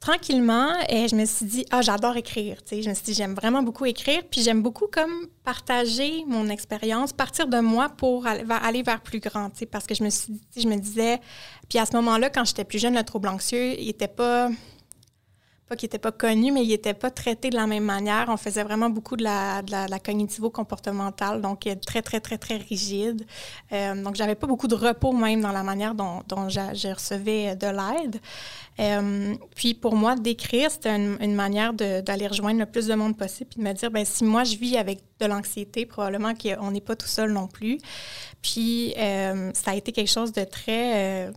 [0.01, 2.63] tranquillement, euh, je me suis dit, ah, j'adore écrire.
[2.63, 4.23] Tu sais, je me suis dit, j'aime vraiment beaucoup écrire.
[4.31, 9.51] Puis, j'aime beaucoup comme partager mon expérience, partir de moi pour aller vers, plus grand.
[9.71, 11.21] Parce que je me suis je me disais,
[11.69, 14.51] puis à ce moment-là, quand j'étais plus jeune, le trouble anxieux, il était pas
[15.69, 18.27] pas qu'il n'était pas connu, mais il n'était pas traité de la même manière.
[18.29, 22.39] On faisait vraiment beaucoup de la, de la, la cognitivo-comportementale, donc euh, très, très, très,
[22.39, 23.27] très rigide.
[23.73, 27.55] Euh, donc, j'avais pas beaucoup de repos même dans la manière dont, dont je recevais
[27.57, 28.21] de l'aide.
[28.81, 33.51] Euh, puis, pour moi, d'écrire, c'était une, manière d'aller rejoindre le plus de monde possible,
[33.51, 36.81] puis de me dire, ben si moi, je vis avec de l'anxiété, probablement qu'on n'est
[36.81, 37.79] pas tout seul non plus.
[38.41, 41.31] Puis, euh, ça a été quelque chose de très...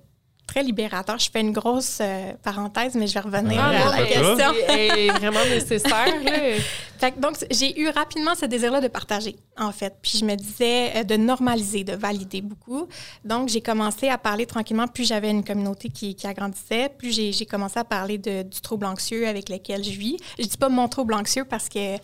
[0.47, 1.17] très libérateur.
[1.19, 4.54] Je fais une grosse euh, parenthèse, mais je vais revenir Ah, à non, la question.
[4.69, 6.21] est vraiment nécessaire.
[6.23, 6.32] là.
[6.99, 9.95] Fait que donc, j'ai eu rapidement ce désir-là de partager, en fait.
[10.04, 12.88] Puis je me disais euh, de normaliser, de valider beaucoup.
[13.25, 14.88] Donc, j'ai commencé à parler tranquillement.
[14.88, 18.62] Plus j'avais une communauté qui, qui agrandissait, plus j'ai j'ai commencé à parler de, du
[18.62, 20.17] trouble anxieux avec lequel je vis.
[20.38, 21.97] Je dis pas mon trouble anxieux parce que...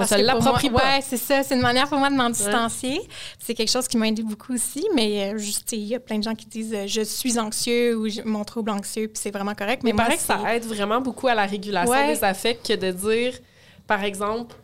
[0.00, 0.76] On parce se l'approprie pas.
[0.78, 1.42] Ouais, c'est ça.
[1.42, 3.00] C'est une manière pour moi de m'en distancier.
[3.40, 4.86] C'est quelque chose qui m'a aidé beaucoup aussi.
[4.94, 7.96] Mais euh, juste, il y a plein de gens qui disent euh, je suis anxieux
[7.96, 9.82] ou je- mon trouble anxieux, puis c'est vraiment correct.
[9.82, 12.14] Mais Mais moi, paraît que ça aide vraiment beaucoup à la régulation Ouais.
[12.14, 13.34] des affects que de dire,
[13.88, 14.54] par exemple,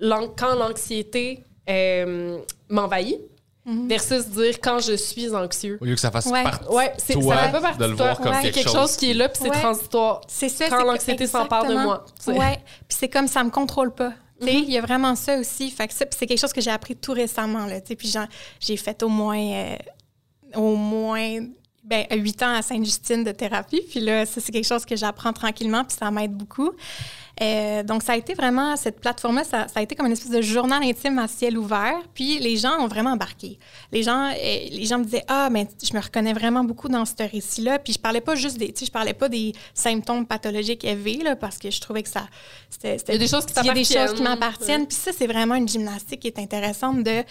[0.00, 3.18] quand l'anxiété euh, m'envahit,
[3.64, 3.88] Mhm.
[3.88, 5.76] versus dire quand je suis anxieux.
[5.80, 6.44] Au lieu que ça fasse Ouais.
[6.44, 8.42] partie Ouais, c'est, toi ça fait pas partie de le voir comme Ouais.
[8.42, 9.58] Quelque, quelque chose qui est là, puis c'est Ouais.
[9.60, 10.20] transitoire.
[10.28, 10.68] C'est ça.
[10.68, 11.84] Quand l'anxiété s'empare de exactement.
[11.94, 12.38] moi, tu sais.
[12.38, 12.60] Ouais.
[12.86, 14.12] Puis c'est comme ça me contrôle pas.
[14.40, 14.48] Mhm.
[14.48, 15.70] Il y a vraiment ça aussi.
[15.70, 17.66] Fait que c'est quelque chose que j'ai appris tout récemment.
[17.66, 18.12] Là, puis
[18.60, 19.76] j'ai fait au moins, euh,
[20.54, 21.40] au moins
[21.84, 23.82] ben, huit ans à Sainte-Justine de thérapie.
[23.88, 26.72] Puis là, ça, c'est quelque chose que j'apprends tranquillement, puis ça m'aide beaucoup.
[27.42, 30.30] Euh, donc, ça a été vraiment, cette plateforme-là, ça, ça a été comme une espèce
[30.30, 31.98] de journal intime à ciel ouvert.
[32.14, 33.58] Puis les gens ont vraiment embarqué.
[33.92, 37.04] Les gens, euh, les gens me disaient, ah, mais je me reconnais vraiment beaucoup dans
[37.04, 37.78] ce récit-là.
[37.78, 41.18] Puis je parlais pas juste des, tu sais, je parlais pas des symptômes pathologiques élevés,
[41.22, 42.26] là, parce que je trouvais que ça,
[42.70, 44.28] c'était, Il y a des choses qui il y a des choses qui t'appartiennent.
[44.28, 44.86] m'appartiennent.
[44.86, 47.22] Puis ça, c'est vraiment une gymnastique qui est intéressante de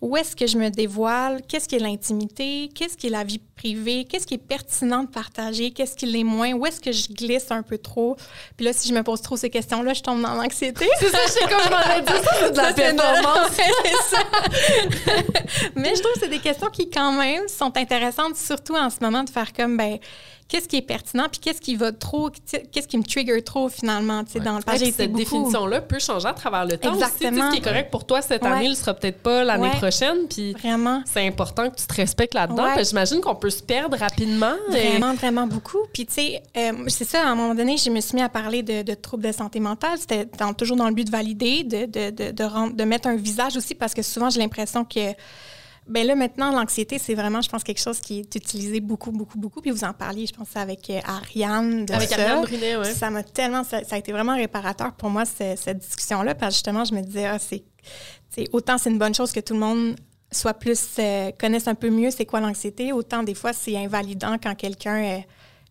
[0.00, 3.38] où est-ce que je me dévoile, qu'est-ce qui est l'intimité, qu'est-ce qui est la vie
[3.38, 7.08] privée, qu'est-ce qui est pertinent de partager, qu'est-ce qui l'est moins, où est-ce que je
[7.08, 8.16] glisse un peu trop?
[8.56, 10.88] Puis là, si je me pose trop ces questions-là, je tombe dans l'anxiété.
[10.98, 13.50] C'est ça, je sais comme je m'en ai dit, ça, c'est de la performance.
[13.52, 14.22] c'est ça.
[15.76, 18.96] Mais je trouve que c'est des questions qui, quand même, sont intéressantes, surtout en ce
[19.00, 19.98] moment, de faire comme, ben,
[20.50, 22.28] qu'est-ce qui est pertinent, puis qu'est-ce qui va trop,
[22.72, 25.80] qu'est-ce qui me trigger trop, finalement, tu sais, dans le j'ai été cette beaucoup- définition-là
[25.80, 27.02] peut changer à travers le temps aussi.
[27.04, 27.46] Exactement.
[27.50, 28.48] Ce qui est correct pour toi cette Ouais.
[28.48, 29.76] année, ne sera peut-être pas l'année Ouais.
[29.76, 30.26] prochaine.
[30.28, 31.02] Puis Vraiment.
[31.06, 32.66] c'est important que tu te respectes là-dedans.
[32.82, 34.54] J'imagine qu'on peut se perdre rapidement.
[34.72, 35.78] et- Vraiment, vraiment beaucoup.
[35.92, 38.28] Puis, tu sais, euh, c'est ça, à un moment donné, je me suis mis à
[38.28, 39.98] parler de, de troubles de santé mentale.
[39.98, 43.08] C'était dans- toujours dans le but de valider, de, de, de, de, rendre- de mettre
[43.08, 45.14] un visage aussi, parce que souvent, j'ai l'impression que.
[45.90, 49.38] Ben là, maintenant, l'anxiété, c'est vraiment, je pense, quelque chose qui est utilisé beaucoup, beaucoup,
[49.38, 49.60] beaucoup.
[49.60, 52.14] Puis vous en parliez, je pense, avec euh, Ariane de Avec ça.
[52.14, 52.94] Ariane Brunet, ouais.
[52.94, 53.64] Ça m'a tellement...
[53.64, 56.94] Ça, ça a été vraiment réparateur pour moi, ce- cette discussion-là, parce que justement, je
[56.94, 57.64] me disais, ah, c'est...
[58.52, 59.96] Autant c'est une bonne chose que tout le monde
[60.30, 60.80] soit plus...
[61.00, 65.02] euh, connaisse un peu mieux c'est quoi l'anxiété, autant des fois, c'est invalidant quand quelqu'un...
[65.04, 65.18] euh,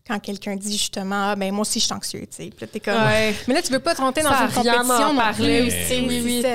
[0.10, 2.50] quand quelqu'un dit justement, ah, ben moi aussi je suis anxieux, tu sais.
[2.50, 3.36] Puis là, t'es comme, Ouais.
[3.48, 6.06] mais là tu veux pas te rentrer dans Ça, une compétition non parlait plus, aussi,
[6.08, 6.46] oui, oui.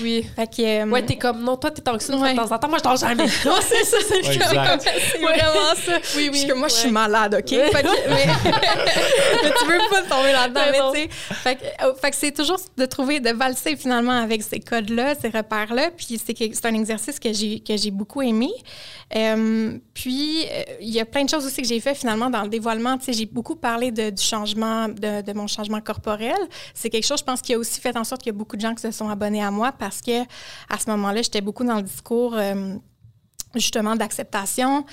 [0.00, 0.26] Oui.
[0.34, 2.32] Fait que, euh, Ouais, t'es comme, non, toi, t'es anxieux Ouais.
[2.32, 2.68] de temps en temps.
[2.68, 3.24] Moi, je dors jamais.
[3.44, 5.92] non, c'est ça, c'est Ouais, comme- vraiment ça.
[6.16, 6.30] Oui, oui.
[6.30, 7.48] Parce que moi, je suis malade, OK?
[7.50, 8.26] Fait que- mais,
[9.42, 10.92] mais tu veux pas tomber là-dedans, Mais non.
[10.92, 11.34] mais tu sais.
[11.34, 15.14] Fait que, euh, fait que c'est toujours de trouver, de valser finalement avec ces codes-là,
[15.20, 15.90] ces repères-là.
[15.96, 18.50] Puis c'est que- c'est un exercice que j'ai que j'ai beaucoup aimé.
[19.14, 22.42] Euh, puis euh, il y a plein de choses aussi que j'ai fait finalement dans
[22.42, 22.96] le dévoilement.
[23.08, 26.36] J'ai beaucoup parlé de, du changement, de, de mon changement corporel.
[26.74, 28.56] C'est quelque chose, je pense, qui a aussi fait en sorte qu'il y a beaucoup
[28.56, 30.22] de gens qui se sont abonnés à moi parce que
[30.68, 32.34] à ce moment-là, j'étais beaucoup dans le discours.
[32.34, 32.74] euh,
[33.54, 34.84] justement d'acceptation.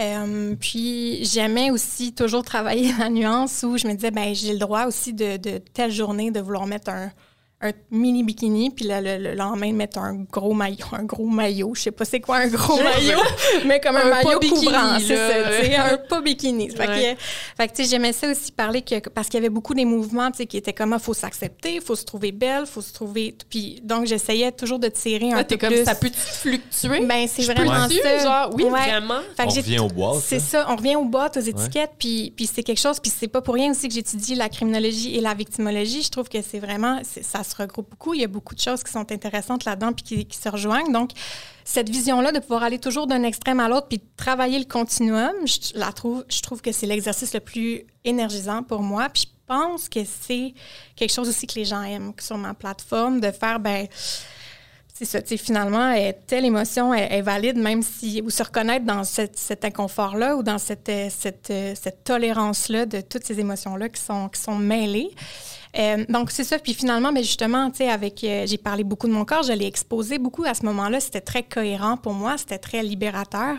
[0.00, 4.58] Euh, puis j'aimais aussi toujours travailler la nuance où je me disais, ben j'ai le
[4.58, 7.10] droit aussi de, de telle journée de vouloir mettre un,
[7.62, 11.74] un mini bikini, puis le, le, le lendemain mettre un gros maillot, un gros maillot.
[11.74, 13.20] Je sais pas c'est quoi un gros maillot,
[13.66, 16.70] mais comme un, Un maillot couvrant, c'est là, ça, un pas bikini.
[16.70, 17.14] Fait Ouais.
[17.16, 17.22] que,
[17.62, 19.84] fait que, tu sais, j'aimais ça aussi parler que parce qu'il y avait beaucoup des
[19.84, 22.92] mouvements, tu sais, qui étaient comme, ah, faut s'accepter, faut se trouver belle, faut se
[22.92, 25.84] trouver, puis donc j'essayais toujours de tirer un Ah, peu t'es comme plus.
[25.84, 27.06] ça peut-tu fluctuer?
[27.06, 28.18] Ben c'est vraiment ça.
[28.18, 28.70] Genre, oui, Ouais.
[28.70, 29.20] vraiment?
[29.36, 30.42] Fait que On j'ai revient aux boîtes, C'est là.
[30.42, 33.40] ça, on revient aux boîtes, aux étiquettes, puis, puis c'est quelque chose, puis c'est pas
[33.40, 36.02] pour rien aussi que j'étudie la criminologie et la victimologie.
[36.02, 38.14] Je trouve que c'est vraiment, ça regroupe beaucoup.
[38.14, 40.92] Il y a beaucoup de choses qui sont intéressantes là-dedans, puis qui, se rejoignent.
[40.92, 41.10] Donc,
[41.64, 45.78] cette vision-là de pouvoir aller toujours d'un extrême à l'autre, puis travailler le continuum, je
[45.78, 49.08] la trouve, je trouve que c'est l'exercice le plus énergisant pour moi.
[49.08, 50.54] Puis je pense que c'est
[50.96, 53.86] quelque chose aussi que les gens aiment sur ma plateforme, de faire, ben
[54.94, 55.94] c'est ça, finalement,
[56.26, 60.88] telle émotion est, valide, même si, ou se reconnaître dans cet inconfort-là ou dans cette,
[60.88, 61.08] euh,
[61.50, 65.10] euh, cette tolérance-là de toutes ces émotions-là qui sont mêlées.
[65.78, 66.58] Euh, donc, c'est ça.
[66.58, 69.52] Puis finalement, mais justement, tu sais, avec, euh, j'ai parlé beaucoup de mon corps, je
[69.52, 71.00] l'ai exposé beaucoup à ce moment-là.
[71.00, 73.56] C'était très cohérent pour moi, c'était très libérateur.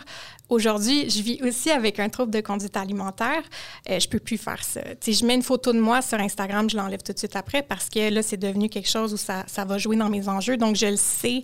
[0.49, 3.41] Aujourd'hui, je vis aussi avec un trouble de conduite alimentaire.
[3.89, 4.81] Euh, je peux plus faire ça.
[5.01, 7.35] Tu sais, je mets une photo de moi sur Instagram, je l'enlève tout de suite
[7.35, 10.27] après parce que là, c'est devenu quelque chose où ça, ça va jouer dans mes
[10.29, 10.57] enjeux.
[10.57, 11.43] Donc, je le sais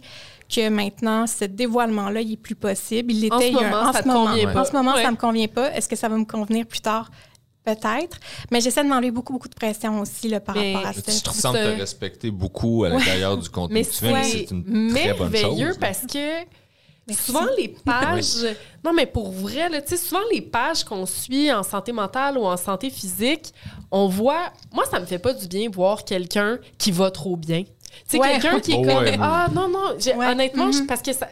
[0.54, 3.12] que maintenant, ce dévoilement-là, il est plus possible.
[3.12, 4.26] Il l'était En ce il y a un- moment, en ça ce moment.
[4.28, 4.62] convient pas.
[4.62, 5.04] En ce moment, Ouais.
[5.04, 5.72] ça me convient pas.
[5.74, 7.10] Est-ce que ça va me convenir plus tard?
[7.76, 8.18] Peut-être.
[8.52, 11.00] Mais j'essaie de m'enlever beaucoup, beaucoup de pression aussi là, par Mais rapport à je
[11.02, 11.12] ça.
[11.32, 14.24] Tu sembles ça- te respecter beaucoup à l'intérieur du contenu Mais que tu fais, mais
[14.24, 15.78] c'est c'est une très bonne chose.
[15.80, 16.46] parce que
[17.08, 17.24] Merci.
[17.26, 18.46] souvent les pages.
[18.84, 22.38] non, mais pour vrai, là, tu sais, souvent les pages qu'on suit en santé mentale
[22.38, 23.54] ou en santé physique,
[23.92, 24.52] on voit.
[24.72, 27.64] Moi, ça me fait pas du bien voir quelqu'un qui va trop bien.
[27.64, 27.72] Tu
[28.08, 28.34] sais, Ouais.
[28.34, 29.04] quelqu'un qui est Oh, comme.
[29.04, 29.18] ouais.
[29.20, 29.96] Ah, non, non.
[30.18, 30.28] Ouais.
[30.28, 30.88] Honnêtement, je- Mhm.
[30.88, 31.28] parce que ça.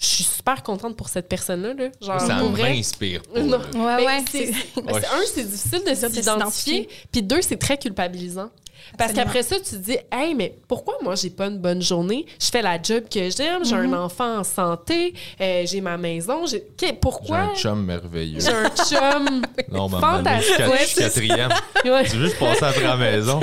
[0.00, 1.74] Je suis super contente pour cette personne-là.
[1.74, 1.88] Là.
[2.00, 3.20] Genre, Ça m'inspire.
[3.34, 3.58] Non.
[3.58, 5.00] Ouais, c'est- ben, Ouais.
[5.00, 6.22] c'est- un, c'est difficile de de s'identifier.
[6.22, 6.88] s'identifier.
[7.10, 8.50] Puis deux, c'est très culpabilisant.
[8.96, 12.24] Parce qu'après ça, tu te dis, hey, mais pourquoi moi, j'ai pas une bonne journée?
[12.40, 16.46] Je fais la job que j'aime, j'ai un enfant en santé, euh, j'ai ma maison.
[16.46, 17.36] j'ai- Qu'est- J'ai Pourquoi?
[17.38, 18.40] un chum merveilleux.
[18.40, 19.42] J'ai un chum.
[19.70, 20.54] Non, mais Fantastique.
[20.58, 21.50] je suis quatrième.
[21.84, 23.40] Ouais, Tu veux juste passer après la maison?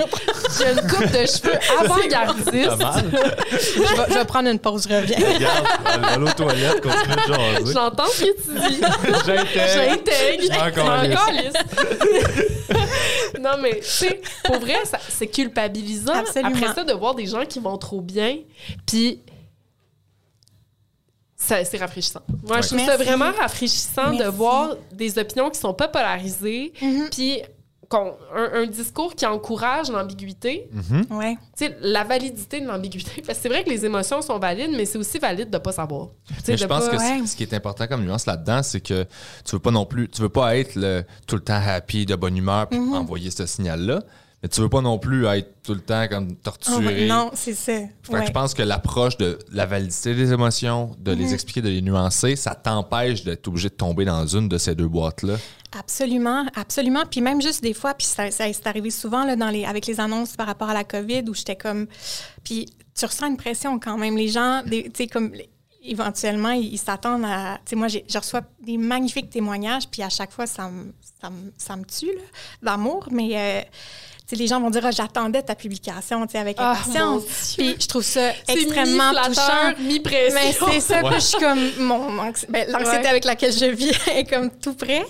[0.57, 2.49] j'ai une coupe de cheveux avant-gardiste.
[2.53, 5.17] Je, vais, je vais prendre une pause, je reviens.
[5.17, 5.65] Regarde,
[6.09, 7.73] allô aux toilettes, continue de jaser.
[7.73, 8.81] J'entends ce que tu dis.
[9.25, 10.43] J'intègre.
[10.43, 10.83] J'intègre.
[10.85, 11.53] M'en calisse.
[11.53, 11.53] calisse.
[13.39, 16.13] non, mais, tu sais, pour vrai, ça- c'est culpabilisant.
[16.13, 16.51] Absolument.
[16.55, 18.37] Après ça, de voir des gens qui vont trop bien,
[18.85, 19.19] puis
[21.37, 22.21] ça- c'est rafraîchissant.
[22.47, 27.09] Moi, je trouve ça vraiment rafraîchissant de voir des opinions qui sont pas polarisées, Mhm.
[27.11, 27.41] puis
[27.87, 30.67] qu'on- un, un discours qui encourage l'ambiguïté,
[31.11, 31.35] Ouais.
[31.55, 33.21] tu sais, la validité de l'ambiguïté.
[33.21, 35.71] Parce que c'est vrai que les émotions sont valides, mais c'est aussi valide de pas
[35.71, 36.07] savoir.
[36.47, 37.27] Mais je pense pas- que ouais.
[37.27, 39.03] ce qui est important comme nuance là-dedans, c'est que
[39.43, 42.15] tu veux pas non plus, tu veux pas être le, tout le temps happy, de
[42.15, 42.93] bonne humeur, puis Mhm.
[42.95, 44.01] envoyer ce signal-là.
[44.45, 47.07] Mais tu veux pas non plus être tout le temps comme Oh, torturé.
[47.07, 47.71] non, c'est ça.
[48.03, 51.19] Fait que je pense que l'approche de la validité des émotions, de Mhm.
[51.19, 54.75] les expliquer, de les nuancer, ça t'empêche d'être obligé de tomber dans une de ces
[54.75, 55.37] deux boîtes-là.
[55.79, 57.05] Absolument, absolument.
[57.09, 59.87] Puis même juste des fois, puis ça, ça c'est arrivé souvent là, dans les, avec
[59.87, 61.87] les annonces par rapport à la COVID où j'étais comme.
[62.43, 64.15] Puis tu ressens une pression quand même.
[64.15, 65.31] Les gens, tu sais, comme.
[65.87, 67.57] Éventuellement, ils s'attendent à.
[67.65, 71.29] Tu sais, moi, je reçois des magnifiques témoignages, puis à chaque fois, ça me, ça
[71.29, 72.17] me, ça me tue,
[72.63, 73.07] d'amour.
[73.11, 73.61] Mais, euh,
[74.27, 77.55] sais, les gens vont dire, Ah, j'attendais ta publication, avec Ah, impatience.
[77.57, 79.29] Puis je trouve ça extrêmement touchant.
[79.29, 80.35] mi-flatteur, mi-pression.
[80.67, 81.09] Mais c'est ça, Ouais.
[81.11, 83.07] puis je suis comme, mon anxi- ben, l'anxiété Ouais.
[83.07, 85.03] avec laquelle je vis est comme tout près.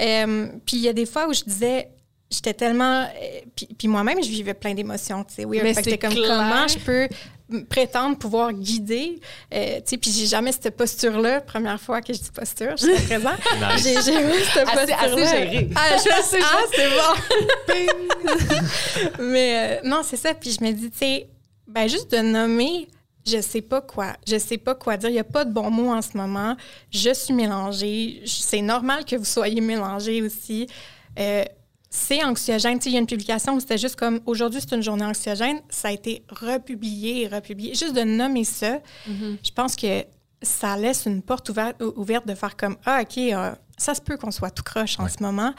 [0.00, 1.88] Euh, puis il y a des fois où je disais,
[2.30, 3.02] j'étais tellement.
[3.02, 5.44] euh, puis, puis moi-même, je vivais plein d'émotions, tu sais.
[5.44, 6.28] Oui, Mais que comme, clair.
[6.28, 7.08] comment je peux
[7.68, 9.20] prétendre pouvoir guider,
[9.54, 11.40] euh, tu sais, puis j'ai jamais cette posture-là.
[11.40, 13.30] Première fois que je dis posture, je suis présent.
[13.82, 15.30] J'ai jamais cette Assez- posture-là.
[15.30, 15.68] assez.
[15.74, 16.90] Ah, je suis ah, c'est
[17.76, 18.62] bon.
[19.20, 20.34] Mais euh, non, c'est ça.
[20.34, 21.28] Puis je me dis, tu sais,
[21.66, 22.88] ben juste de nommer,
[23.26, 24.14] je sais pas quoi.
[24.26, 25.08] Je sais pas quoi dire.
[25.10, 26.56] Il y a pas de bon mot en ce moment.
[26.90, 28.22] Je suis mélangée.
[28.26, 30.66] C'est normal que vous soyez mélangée aussi.
[31.18, 31.44] Euh,
[31.94, 32.78] c'est anxiogène.
[32.78, 35.04] Tu sais, il y a une publication où c'était juste comme aujourd'hui, c'est une journée
[35.04, 35.60] anxiogène.
[35.68, 37.74] Ça a été republié et republié.
[37.74, 40.04] Juste de nommer ça, je pense que
[40.40, 44.00] ça laisse une porte ouverte, ou- ouverte de faire comme Ah, OK, euh, ça se
[44.00, 45.10] peut qu'on soit tout croche en Ouais.
[45.10, 45.52] ce moment.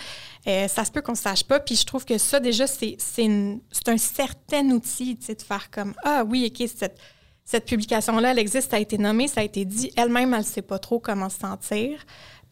[0.47, 1.59] Euh, ça se peut qu'on ne sache pas.
[1.59, 5.35] Puis je trouve que ça, déjà, c'est c'est une- c'est un certain outil, tu sais,
[5.35, 6.97] de faire comme Ah, oui, OK, cette,
[7.45, 9.91] cette publication-là, elle existe, ça a été nommé, ça a été dit.
[9.95, 11.99] Elle-même, elle ne sait pas trop comment se sentir.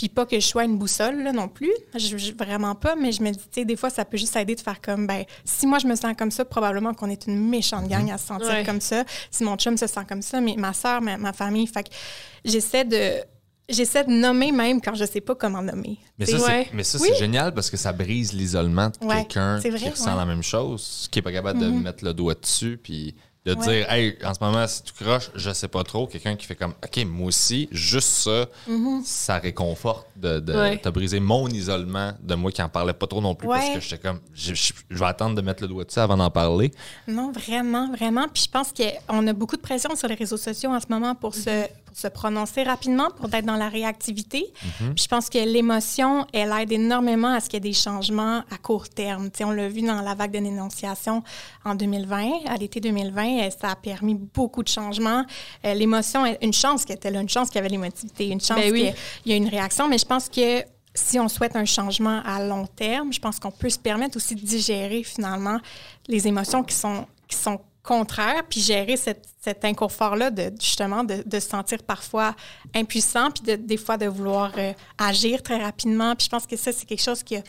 [0.02, 3.12] Puis pas que je sois une boussole là, non plus, je, je- vraiment pas, mais
[3.12, 5.26] je me dis, tu sais, des fois, ça peut juste aider de faire comme, ben,
[5.46, 8.26] si moi je me sens comme ça, probablement qu'on est une méchante gang à se
[8.26, 8.64] sentir Ouais.
[8.66, 9.04] comme ça.
[9.30, 11.90] Si mon chum se sent comme ça, mais ma soeur, ma, ma famille, fait que
[12.44, 13.12] j'essaie de
[13.70, 16.00] j'essaie de nommer même quand je sais pas comment nommer.
[16.18, 16.68] Mais ça, c'est, ouais.
[16.74, 17.10] mais ça, Oui.
[17.12, 20.18] c'est génial parce que ça brise l'isolement de Ouais, quelqu'un qui ressent ouais.
[20.18, 23.65] La même chose, qui est pas capable de mettre le doigt dessus, puis de Ouais.
[23.67, 26.06] dire, hey, en ce moment, si tu croches, je sais pas trop.
[26.06, 29.01] Quelqu'un qui fait comme, OK, moi aussi, juste ça, Mm-hmm.
[29.04, 30.77] ça réconforte de, de Ouais.
[30.82, 33.80] t'as brisé mon isolement de moi qui en parlais pas trop non plus parce que
[33.80, 36.71] j'étais comme, je, je- je vais attendre de mettre le doigt dessus avant d'en parler.
[37.08, 38.27] Non, vraiment, vraiment.
[38.32, 41.15] Puis je pense qu'on a beaucoup de pression sur les réseaux sociaux en ce moment
[41.15, 44.45] pour, se, pour se prononcer rapidement, pour être dans la réactivité.
[44.77, 48.39] Puis je pense que l'émotion, elle aide énormément à ce qu'il y ait des changements
[48.49, 49.30] à court terme.
[49.30, 51.21] Tu sais, on l'a vu dans la vague de dénonciation
[51.65, 55.25] en 2020, à l'été 2020, euh, ça a permis beaucoup de changements.
[55.65, 58.39] Euh, L'émotion, est une chance qu'elle était là, une chance qu'il y avait l'émotivité, une
[58.39, 58.91] chance Ben oui.
[59.23, 62.41] qu'il y a une réaction, mais je pense que si on souhaite un changement à
[62.41, 65.58] long terme, je pense qu'on peut se permettre aussi de digérer finalement
[66.08, 71.24] les émotions qui sont, qui sont contraires, puis gérer cette, cet inconfort-là de justement de,
[71.26, 72.36] de se sentir parfois
[72.76, 76.15] impuissant, puis de, des fois de vouloir euh, agir très rapidement.
[76.15, 77.41] Puis je pense que ça, c'est quelque chose qui a,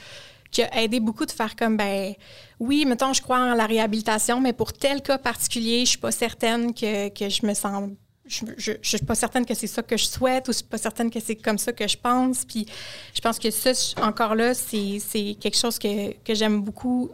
[0.51, 2.15] qui a aidé beaucoup de faire comme, ben
[2.61, 6.13] oui, mettons, je crois en la réhabilitation, mais pour tel cas particulier, je suis pas
[6.13, 7.91] certaine que, que je me sens
[8.27, 10.79] je, je suis pas certaine que c'est ça que je souhaite ou je suis pas
[10.79, 12.45] certaine que c'est comme ça que je pense.
[12.45, 12.67] Puis
[13.15, 17.11] je pense que ça, encore là, c'est quelque chose que, que j'aime beaucoup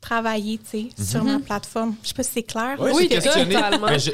[0.00, 1.94] travailler, tu sais, sur ma plateforme.
[2.02, 2.76] Je sais pas si c'est clair.
[2.78, 3.56] Oui, se questionner.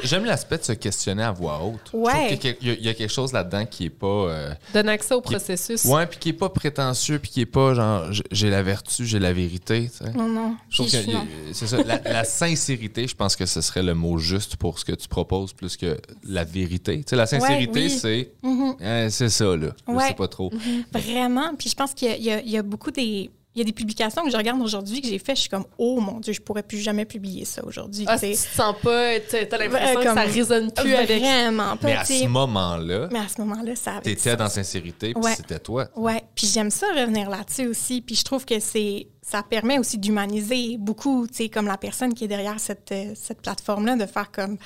[0.03, 1.79] J'aime l'aspect de se questionner à voix haute.
[1.93, 2.37] Je Ouais.
[2.37, 4.05] qu'il y a- Il y, a- il y a quelque chose là-dedans qui est pas.
[4.07, 5.85] euh, Donne accès au processus.
[5.85, 9.19] Ouais, puis qui est pas prétentieux, puis qui est pas genre j'ai la vertu, j'ai
[9.19, 9.89] la vérité.
[9.89, 10.11] tu sais.
[10.13, 10.55] Non, non.
[10.69, 11.77] Je trouve que je- c'est ça.
[11.83, 15.07] La, la sincérité, je pense que ce serait le mot juste pour ce que tu
[15.07, 16.97] proposes plus que la vérité.
[16.97, 17.89] Tu sais, la sincérité, oui.
[17.89, 18.75] c'est Mhm.
[18.81, 19.69] eh, c'est ça, là.
[19.87, 20.07] Je Ouais.
[20.09, 20.51] sais pas trop.
[20.91, 21.53] Vraiment.
[21.57, 23.29] Puis je pense qu'il y y a beaucoup des.
[23.57, 25.65] Il y a des publications que je regarde aujourd'hui que j'ai fait, je suis comme
[25.79, 28.05] oh mon dieu, je pourrais plus jamais publier ça aujourd'hui.
[28.07, 28.45] Ah, tu si sais.
[28.45, 31.19] tu te sens pas, t'as l'impression que ça résonne plus avec.
[31.19, 31.87] Vraiment pas.
[31.87, 35.33] Mais à ce moment-là, Mais à ce moment-là, ça t'étais dans sincérité, puis Ouais.
[35.35, 35.87] c'était toi.
[35.95, 38.01] Ouais, puis j'aime ça revenir là-dessus aussi.
[38.01, 42.13] Puis je trouve que c'est ça permet aussi d'humaniser beaucoup, tu sais, comme la personne
[42.13, 44.57] qui est derrière cette, euh, cette plateforme-là, de faire comme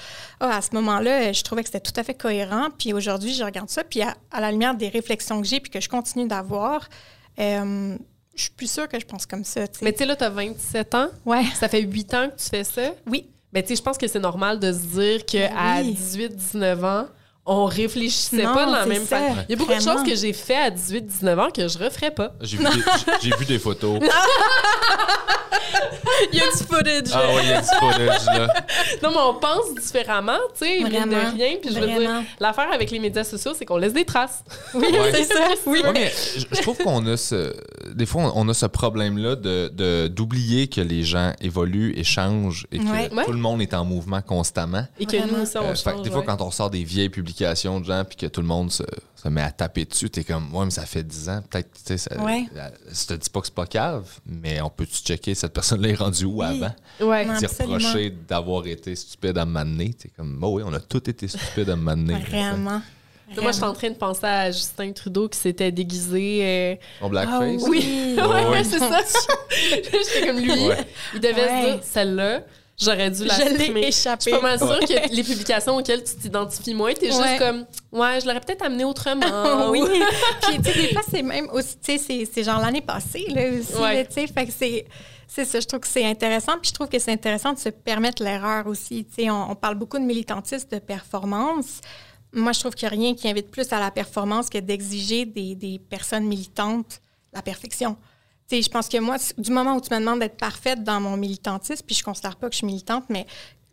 [0.41, 2.67] ah à ce moment-là, je trouvais que c'était tout à fait cohérent.
[2.77, 5.71] Puis aujourd'hui, je regarde ça, puis à, à la lumière des réflexions que j'ai, puis
[5.71, 6.87] que je continue d'avoir,
[7.39, 7.97] euh,
[8.35, 9.67] je suis plus sûre que je pense comme ça.
[9.67, 9.83] tu.
[9.83, 11.07] Mais tu sais, là, t'as 27 ans.
[11.25, 12.91] ouais, Ça fait 8 ans que tu fais ça.
[13.07, 15.93] oui, Mais tu sais, je pense que c'est normal de se dire qu'à Oui.
[15.99, 17.07] 18-19 ans,
[17.53, 19.35] on réfléchissait Non, pas de la même ça, façon.
[19.49, 22.11] Il y a beaucoup de choses que j'ai fait à 18-19 ans que je referais
[22.11, 22.31] pas.
[22.41, 23.99] J'ai vu, des- vu des photos.
[26.33, 27.11] Il y a du footage.
[27.13, 28.47] Ah oui, il y a du footage, là.
[29.03, 31.55] Non, mais on pense différemment, tu sais, mine de rien.
[31.61, 34.43] Puis je veux dire, l'affaire avec les médias sociaux, c'est qu'on laisse des traces.
[34.73, 35.11] oui, Ouais.
[35.13, 35.81] c'est ça, oui.
[35.83, 37.53] Ouais, mais je, trouve qu'on a ce.
[37.93, 42.67] Des fois, on a ce problème-là de, de- d'oublier que les gens évoluent et changent
[42.71, 43.09] et que Ouais.
[43.25, 44.85] Tout le monde est en mouvement constamment.
[44.99, 45.39] Et que Vraiment.
[45.39, 46.01] nous, ça, on Euh, fait change.
[46.03, 46.25] des fois, ouais.
[46.25, 48.83] quand on sort des vieilles publications de gens puis que tout le monde se,
[49.15, 51.41] se met à taper dessus, t'es comme, ouais, mais ça fait 10 ans.
[51.49, 52.45] Peut-être, tu sais, ça- Ouais.
[52.89, 55.95] je te dis pas que c'est pas cave, mais on peut-tu checker cette personne-là est
[55.95, 56.45] rendue où Oui.
[56.45, 56.73] avant?
[57.09, 57.25] Ouais.
[57.25, 57.33] Non.
[57.33, 59.93] Reprocher d'avoir été stupide à m'amener.
[59.93, 62.15] T'es comme, oh oui, on a tous été stupides à m'amener.
[62.29, 62.81] Vraiment.
[63.41, 66.39] Moi, je suis en train de penser à Justin Trudeau qui s'était déguisé.
[66.43, 67.61] euh, Ah blackface?
[67.69, 68.17] oui.
[68.17, 68.49] Oh, ouais, oui.
[68.51, 68.99] ouais, c'est ça.
[69.49, 70.67] J'étais comme lui.
[70.67, 70.85] Ouais.
[71.13, 71.61] Il devait Ouais.
[71.61, 72.43] se dire, celle-là,
[72.79, 73.81] j'aurais dû la Je l'ai supprimer.
[73.83, 74.21] Je échappé.
[74.21, 77.23] suis pas mal sûre que les publications auxquelles tu t'identifies moins, t'es Ouais.
[77.27, 79.69] juste comme, ouais, je l'aurais peut-être amené autrement.
[79.71, 79.81] oui.
[79.81, 82.81] Ou- Puis, tu sais, des fois, c'est même aussi, tu sais, c'est- c'est genre l'année
[82.81, 84.05] passée, là, aussi, Ouais.
[84.05, 84.27] tu sais.
[84.27, 84.85] Fait que c'est.
[85.33, 86.53] C'est ça, je trouve que c'est intéressant.
[86.61, 89.05] Puis je trouve que c'est intéressant de se permettre l'erreur aussi.
[89.05, 91.79] Tu sais, on, on parle beaucoup de militantisme, de performance.
[92.33, 95.23] Moi, je trouve qu'il n'y a rien qui invite plus à la performance que d'exiger
[95.25, 96.99] des, des personnes militantes
[97.33, 97.95] la perfection.
[98.51, 101.83] Je pense que moi, du moment où tu me demandes d'être parfaite dans mon militantisme,
[101.85, 103.25] puis je ne considère pas que je suis militante, mais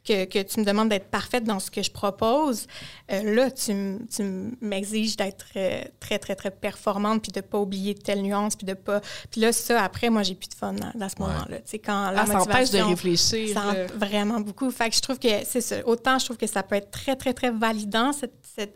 [0.04, 2.66] que, que tu me demandes d'être parfaite dans ce que je propose,
[3.12, 4.22] euh, là, tu, tu
[4.62, 8.64] m'exiges d'être euh, très, très, très performante, puis de ne pas oublier telle nuance, puis
[8.66, 9.02] de pas...
[9.30, 11.56] Puis là, ça, après, moi, j'ai plus de fun à, à ce moment-là.
[11.58, 13.48] Tu sais, quand la Ah, ça empêche de motivation- réfléchir.
[13.54, 13.84] ça là.
[13.84, 14.70] en- vraiment beaucoup.
[14.70, 15.86] Fait que je trouve que c'est ça.
[15.86, 18.32] Autant je trouve que ça peut être très, très, très validant, cette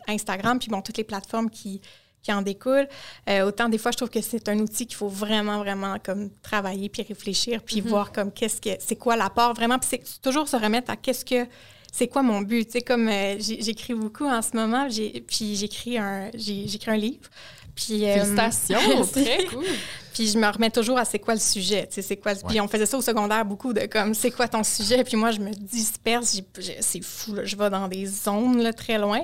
[0.06, 1.80] Instagram, puis bon, toutes les plateformes qui,
[2.22, 2.88] qui en découlent.
[3.28, 6.30] Euh, autant des fois, je trouve que c'est un outil qu'il faut vraiment, vraiment comme
[6.42, 9.78] travailler, puis réfléchir, puis voir comme qu'est-ce que c'est quoi l'apport vraiment.
[9.78, 11.46] Puis c'est toujours se remettre à qu'est-ce que
[11.92, 12.64] c'est quoi mon but.
[12.64, 14.88] Tu sais, comme euh, j'écris beaucoup en ce moment,
[15.26, 17.28] puis j'écris un, j'écris un livre.
[17.74, 19.64] Puis, euh, Félicitations, très cool.
[20.12, 22.32] Puis je me remets toujours à c'est quoi le sujet, tu sais, c'est quoi.
[22.46, 25.02] Puis on faisait ça au secondaire beaucoup de comme c'est quoi ton sujet.
[25.04, 28.60] Puis moi je me disperse, j'ai- j'ai- c'est fou là, je vais dans des zones
[28.62, 29.20] là, très loin.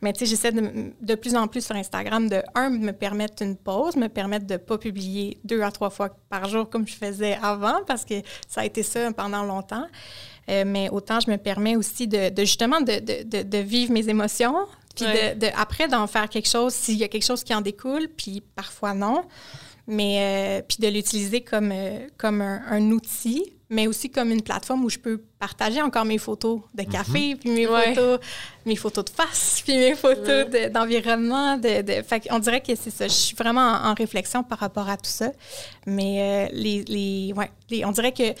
[0.00, 3.54] Mais tu sais, j'essaie de, plus en plus sur Instagram de un me permettre une
[3.56, 7.38] pause, me permettre de pas publier deux à trois fois par jour comme je faisais
[7.40, 8.14] avant parce que
[8.48, 9.86] ça a été ça pendant longtemps.
[10.50, 14.56] Euh, mais autant je me permets aussi de, de justement de- de vivre mes émotions,
[14.94, 15.34] Puis Ouais.
[15.34, 18.08] de, de- après, d'en faire quelque chose, s'il y a quelque chose qui en découle,
[18.16, 19.24] puis parfois non.
[19.88, 24.42] Mais euh, puis de l'utiliser comme, euh, comme un, un outil, mais aussi comme une
[24.42, 27.92] plateforme où je peux partager encore mes photos de café, puis mes Ouais.
[27.94, 28.20] photos,
[28.64, 31.56] mes photos de face, puis mes photos de- d'environnement.
[31.56, 33.08] De, de, fait on dirait que c'est ça.
[33.08, 35.32] Je suis vraiment en, en réflexion par rapport à tout ça.
[35.86, 38.34] Mais euh, les, les, ouais, les- on dirait que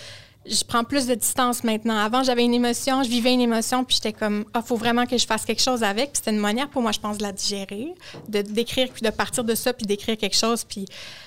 [0.44, 1.96] je prends plus de distance maintenant.
[1.96, 5.16] Avant, j'avais une émotion, je vivais une émotion, puis j'étais comme, ah, faut vraiment que
[5.16, 6.06] je fasse quelque chose avec.
[6.12, 7.94] Puis c'était une manière pour moi, je pense, de la digérer,
[8.28, 10.64] de d'écrire, puis de partir de ça, puis d'écrire quelque chose.
[10.64, 10.84] Puis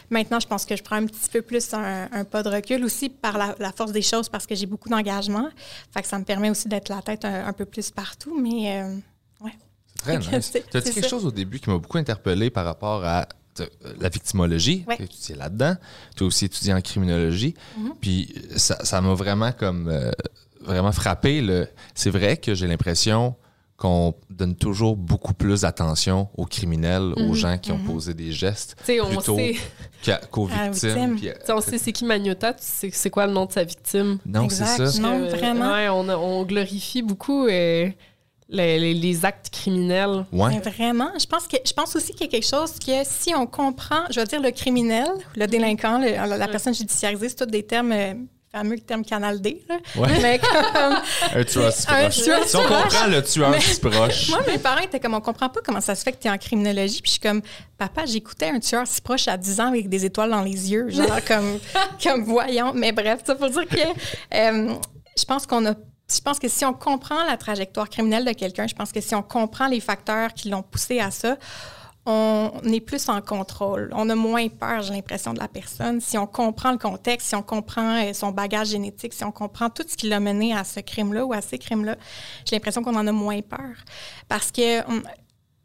[0.10, 2.84] maintenant, je pense que je prends un petit peu plus un, un pas de recul
[2.84, 5.48] aussi par la, la force des choses, parce que j'ai beaucoup d'engagement.
[5.94, 8.38] Fait que ça me permet aussi d'être la tête un, un peu plus partout.
[8.40, 8.96] Mais euh,
[9.42, 9.52] ouais.
[9.98, 10.50] Très Fait que nice.
[10.52, 11.10] c'est- Tu as dit c'est quelque ça.
[11.10, 13.28] chose au début qui m'a beaucoup interpellé par rapport à
[14.00, 14.84] la victimologie.
[14.88, 14.98] Ouais.
[14.98, 15.76] Tu as étudié là-dedans.
[16.16, 17.54] Tu as aussi étudié en criminologie.
[17.80, 17.92] Mm-hmm.
[18.02, 20.12] Puis ça ça m'a vraiment comme euh,
[20.62, 21.42] vraiment frappé.
[21.42, 23.36] le- C'est vrai que j'ai l'impression
[23.78, 28.78] qu'on donne toujours beaucoup plus d'attention aux criminels, aux gens qui ont posé des gestes,
[28.86, 29.38] plutôt
[30.32, 31.16] qu'aux la victimes.
[31.16, 31.30] victime.
[31.50, 34.18] Euh, on sait c'est qui Magnota, tu sais c'est quoi le nom de sa victime?
[34.26, 35.00] non, c'est ça.
[35.02, 35.74] Non, Euh, vraiment.
[35.74, 37.90] Ouais, on, glorifie beaucoup euh,
[38.50, 40.26] les, les- les actes criminels.
[40.32, 40.50] Ouais.
[40.50, 43.34] Mais vraiment, je pense que je pense aussi qu'il y a quelque chose que si
[43.36, 47.36] on comprend, je veux dire le criminel, le délinquant, le- la, la personne judiciarisée, c'est
[47.36, 48.14] tous des termes euh,
[48.52, 49.64] fameux termes Canal D.
[49.68, 49.76] Là.
[49.98, 50.20] Ouais.
[50.22, 50.40] Mais
[50.74, 50.96] comme
[51.36, 52.22] Un tueur si proche.
[52.24, 54.30] tueur Si on comprend le tueur si proche.
[54.30, 56.32] moi, mes parents étaient comme on comprend pas comment ça se fait que tu es
[56.32, 57.42] en criminologie, puis je suis comme
[57.78, 60.88] papa, j'écoutais un tueur si proche à 10 ans avec des étoiles dans les yeux,
[60.90, 61.60] genre comme
[62.02, 62.72] comme voyons.
[62.76, 64.74] Mais bref, ça pour dire que euh,
[65.18, 65.74] je pense qu'on a
[66.10, 69.16] je pense que si on comprend la trajectoire criminelle de quelqu'un, je pense que si
[69.16, 71.38] on comprend les facteurs qui l'ont poussé à ça,
[72.08, 73.90] on est plus en contrôle.
[73.94, 76.00] On a moins peur, j'ai l'impression, de la personne.
[76.02, 79.72] Si on comprend le contexte, si on comprend euh, son bagage génétique, si on comprend
[79.72, 81.96] tout ce qui l'a mené à ce crime-là ou à ces crimes-là,
[82.46, 83.74] j'ai l'impression qu'on en a moins peur.
[84.28, 85.02] Parce que hum,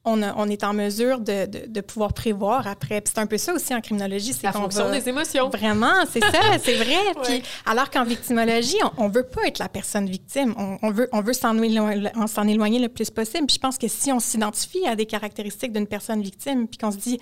[0.04, 3.00] on, a- on est en mesure de, de- de pouvoir prévoir après.
[3.02, 5.50] Puis c'est un peu ça aussi en criminologie, c'est La qu'on fonction va- des émotions.
[5.50, 6.86] Vraiment, c'est ça, c'est vrai.
[6.94, 7.22] Ouais.
[7.24, 10.54] Puis, alors qu'en victimologie, on, on veut pas être la personne victime.
[10.56, 13.46] On, on veut, on veut s'en éloigner, s'en éloigner le plus possible.
[13.46, 16.90] Puis je pense que si on s'identifie à des caractéristiques d'une personne victime, puis qu'on
[16.92, 17.18] se dit,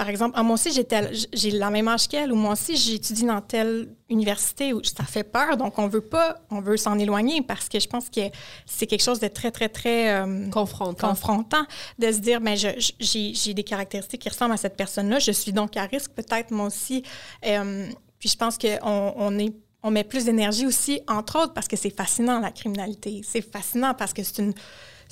[0.00, 3.42] par exemple, ah, moi aussi, j'ai, la même âge qu'elle, ou moi aussi, j'étudie dans
[3.42, 5.58] telle université, où ça fait peur.
[5.58, 8.22] Donc, on veut pas, on veut s'en éloigner parce que je pense que
[8.64, 10.14] c'est quelque chose de très, très, très...
[10.14, 11.08] euh, Confrontant.
[11.10, 11.66] confrontant
[11.98, 15.32] de se dire mais je- j'ai j'ai des caractéristiques qui ressemblent à cette personne-là, je
[15.32, 17.02] suis donc à risque peut-être moi aussi.
[17.44, 17.86] Euh,
[18.18, 21.76] puis je pense qu'on on est on met plus d'énergie aussi, entre autres, parce que
[21.76, 23.20] c'est fascinant, la criminalité.
[23.22, 24.54] C'est fascinant parce que c'est une...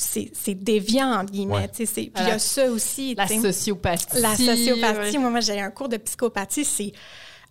[0.00, 1.54] C'est c'est déviant, entre guillemets.
[1.54, 1.68] Ouais.
[1.68, 3.16] tu sais, c'est- Puis il y La- a ça aussi.
[3.16, 4.20] La sociopathie.
[4.20, 5.16] La sociopathie.
[5.16, 5.18] ouais.
[5.18, 6.64] Moi, moi j'ai un cours de psychopathie.
[6.64, 6.92] C'est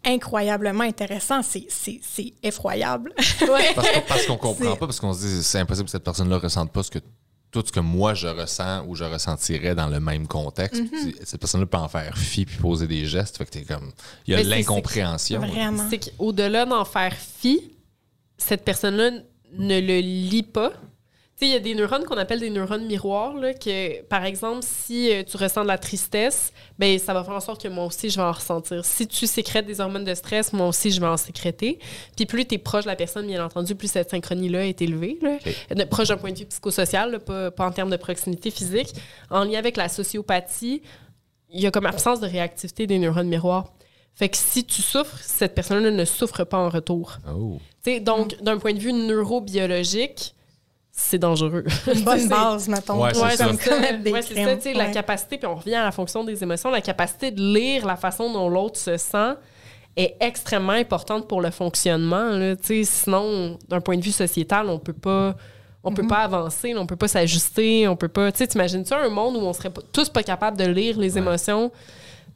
[0.05, 1.41] incroyablement intéressant.
[1.43, 3.13] C'est- C'est c'est effroyable.
[3.41, 3.73] Ouais.
[3.75, 6.37] Parce qu'on parce qu'on comprend pas, parce qu'on se dit c'est impossible que cette personne-là
[6.37, 6.99] ressente pas ce que
[7.51, 10.81] tout ce que moi je ressens ou je ressentirais dans le même contexte.
[10.81, 11.15] Mm-hmm.
[11.25, 13.37] Cette personne-là peut en faire fi puis poser des gestes.
[13.37, 13.91] Fait que t'es comme.
[14.25, 15.39] Il y a l'incompréhension.
[15.39, 15.85] Vraiment.
[15.89, 17.71] C'est qu'au-delà d'en faire fi,
[18.37, 19.11] cette personne-là
[19.57, 20.71] ne le lit pas.
[21.39, 24.25] Tu sais, il y a des neurones qu'on appelle des neurones miroirs, là, que, par
[24.25, 27.67] exemple, si euh, tu ressens de la tristesse, ben ça va faire en sorte que
[27.67, 28.83] moi aussi, je vais en ressentir.
[28.83, 31.77] Si tu sécrètes des hormones de stress, moi aussi, je vais en sécréter.
[32.15, 35.19] Puis plus tu es proche de la personne, bien entendu, plus cette synchronie-là est élevée.
[35.21, 35.37] Là.
[35.77, 38.95] Euh, Proche d'un point de vue psychosocial, là, pas, pas en termes de proximité physique.
[39.29, 40.81] En lien avec la sociopathie,
[41.51, 43.71] il y a comme absence de réactivité des neurones miroirs.
[44.15, 47.19] Fait que si tu souffres, cette personne-là ne souffre pas en retour.
[47.31, 47.59] Oh.
[48.01, 50.33] Donc, d'un point de vue neurobiologique,
[50.99, 51.63] c'est dangereux.
[51.93, 53.01] Une bonne base, mettons.
[53.03, 53.45] Ouais, c'est pour ça.
[54.11, 56.69] Ouais, c'est ça, tu sais, la capacité, puis on revient à la fonction des émotions,
[56.71, 59.33] la capacité de lire la façon dont l'autre se sent
[59.95, 62.31] est extrêmement importante pour le fonctionnement.
[62.31, 62.55] là.
[62.55, 65.35] Tu sais, sinon, d'un point de vue sociétal, on peut pas...
[65.83, 65.95] On Mm-hmm.
[65.95, 68.31] peut pas avancer, on peut pas s'ajuster, on peut pas...
[68.31, 71.17] Tu sais, t'imagines-tu un monde où on serait pas- tous pas capables de lire les
[71.17, 71.71] émotions?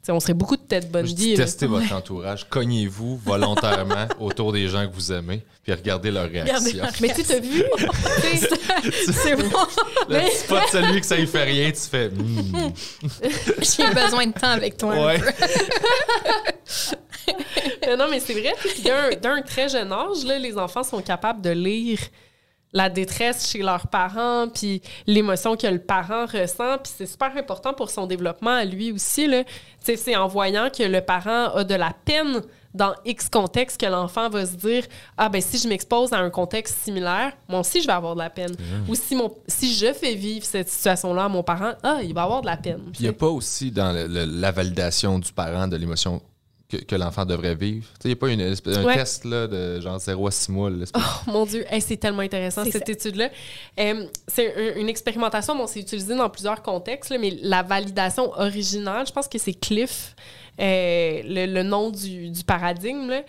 [0.02, 1.34] Tu sais, on serait beaucoup de tête bonne Je dis vie.
[1.36, 2.48] testez votre entourage.
[2.50, 6.82] Cognez-vous volontairement autour des gens que vous aimez puis regardez leur Regardez réaction.
[6.82, 7.62] leur Mais tu t'as vu?
[9.12, 9.48] C'est bon.
[10.08, 12.08] Le petit spot, celui que ça y fait rien, tu fais.
[12.08, 12.72] Hmm.
[13.60, 15.06] J'ai besoin de temps avec toi.
[15.06, 15.20] Ouais.
[17.86, 18.54] Euh, non, mais c'est vrai.
[19.22, 22.00] D'un très jeune âge, là, les enfants sont capables de lire
[22.72, 26.78] la détresse chez leurs parents, puis l'émotion que le parent ressent.
[26.82, 29.28] Puis c'est super important pour son développement à lui aussi.
[29.80, 32.40] C'est en voyant que le parent a de la peine
[32.74, 34.84] dans X contexte que l'enfant va se dire
[35.18, 38.20] Ah, ben si je m'expose à un contexte similaire, moi aussi, je vais avoir de
[38.20, 38.54] la peine.
[38.88, 42.22] Ou si, mon, si je fais vivre cette situation-là à mon parent, ah, il va
[42.22, 42.80] avoir de la peine.
[42.92, 46.22] Puis il n'y a pas aussi dans le- le- la validation du parent de l'émotion
[46.78, 47.86] que, que l'enfant devrait vivre?
[48.04, 48.94] Il n'y a pas une, un Ouais.
[48.96, 50.70] test là, de genre 0 à 6 mois.
[50.70, 53.28] là, Oh mon Dieu, Hey, c'est tellement intéressant cette étude-là.
[53.78, 58.32] Euh, c'est un- une expérimentation, bon, c'est utilisé dans plusieurs contextes, là, mais la validation
[58.32, 60.14] originale, je pense que c'est Cliff,
[60.60, 63.22] euh, le, le nom du, du paradigme, là,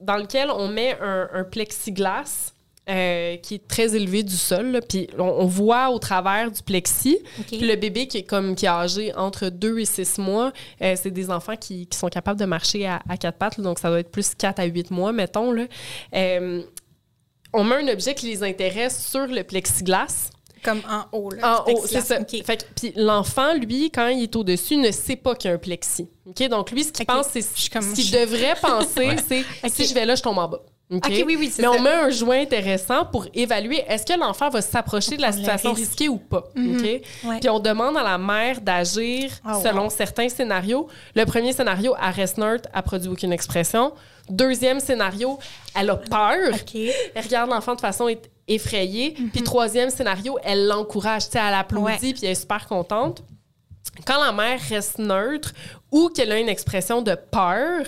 [0.00, 2.49] dans lequel on met un, un plexiglas.
[2.88, 6.62] Euh, qui est très élevé du sol, là, puis on, on voit au travers du
[6.62, 7.18] plexi.
[7.46, 10.52] Puis le bébé qui est comme qui est âgé entre 2 et 6 mois,
[10.82, 13.78] euh, c'est des enfants qui, qui sont capables de marcher à, à quatre pattes, donc
[13.78, 15.52] ça doit être plus 4 à 8 mois, mettons.
[15.52, 15.66] Là.
[16.14, 16.62] Euh,
[17.52, 20.30] on met un objet qui les intéresse sur le plexiglas.
[20.62, 21.62] Comme en haut, là.
[21.66, 22.18] En haut, c'est ça.
[22.44, 25.54] Fait que- puis l'enfant, lui, quand il est au-dessus, ne sait pas qu'il y a
[25.54, 26.08] un plexi.
[26.50, 30.14] Donc lui, ce qu'il pense, c'est ce qu'il devrait penser, c'est si je vais là,
[30.16, 30.60] je tombe en bas.
[30.92, 31.04] OK?
[31.06, 34.48] OK, oui, oui, c'est Mais on met un joint intéressant pour évaluer est-ce que l'enfant
[34.48, 36.44] va s'approcher de la situation risquée ou pas.
[36.56, 36.82] OK?
[36.82, 37.02] Ouais.
[37.40, 39.90] Puis on demande à la mère d'agir Oh, selon wow.
[39.90, 40.88] certains scénarios.
[41.14, 43.92] Le premier scénario, elle reste neutre, elle produit aucune expression.
[44.28, 45.38] Deuxième scénario,
[45.76, 46.54] elle a peur.
[46.54, 46.74] OK.
[47.14, 48.08] Elle regarde l'enfant de façon
[48.48, 49.14] effrayée.
[49.32, 51.98] Puis troisième scénario, elle l'encourage, tu sais, elle applaudit, Ouais.
[51.98, 53.22] puis elle est super contente.
[54.06, 55.52] Quand la mère reste neutre
[55.92, 57.84] ou qu'elle a une expression de peur,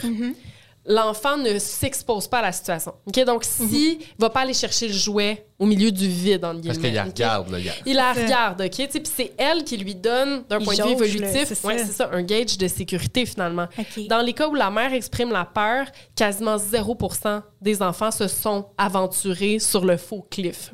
[0.84, 2.94] l'enfant ne s'expose pas à la situation.
[3.06, 3.24] OK?
[3.24, 6.78] Donc, si il va pas aller chercher le jouet au milieu du vide, en Parce
[6.78, 7.50] qu'il la regarde.
[7.50, 8.88] Là, il y a- il la regarde, OK?
[8.88, 11.86] Puis c'est elle qui lui donne, d'un point de vue évolutif, c'est ouais, ça.
[11.86, 13.68] c'est ça, un gauge de sécurité, finalement.
[14.08, 18.66] Dans les cas où la mère exprime la peur, quasiment 0% des enfants se sont
[18.76, 20.72] aventurés sur le faux cliff.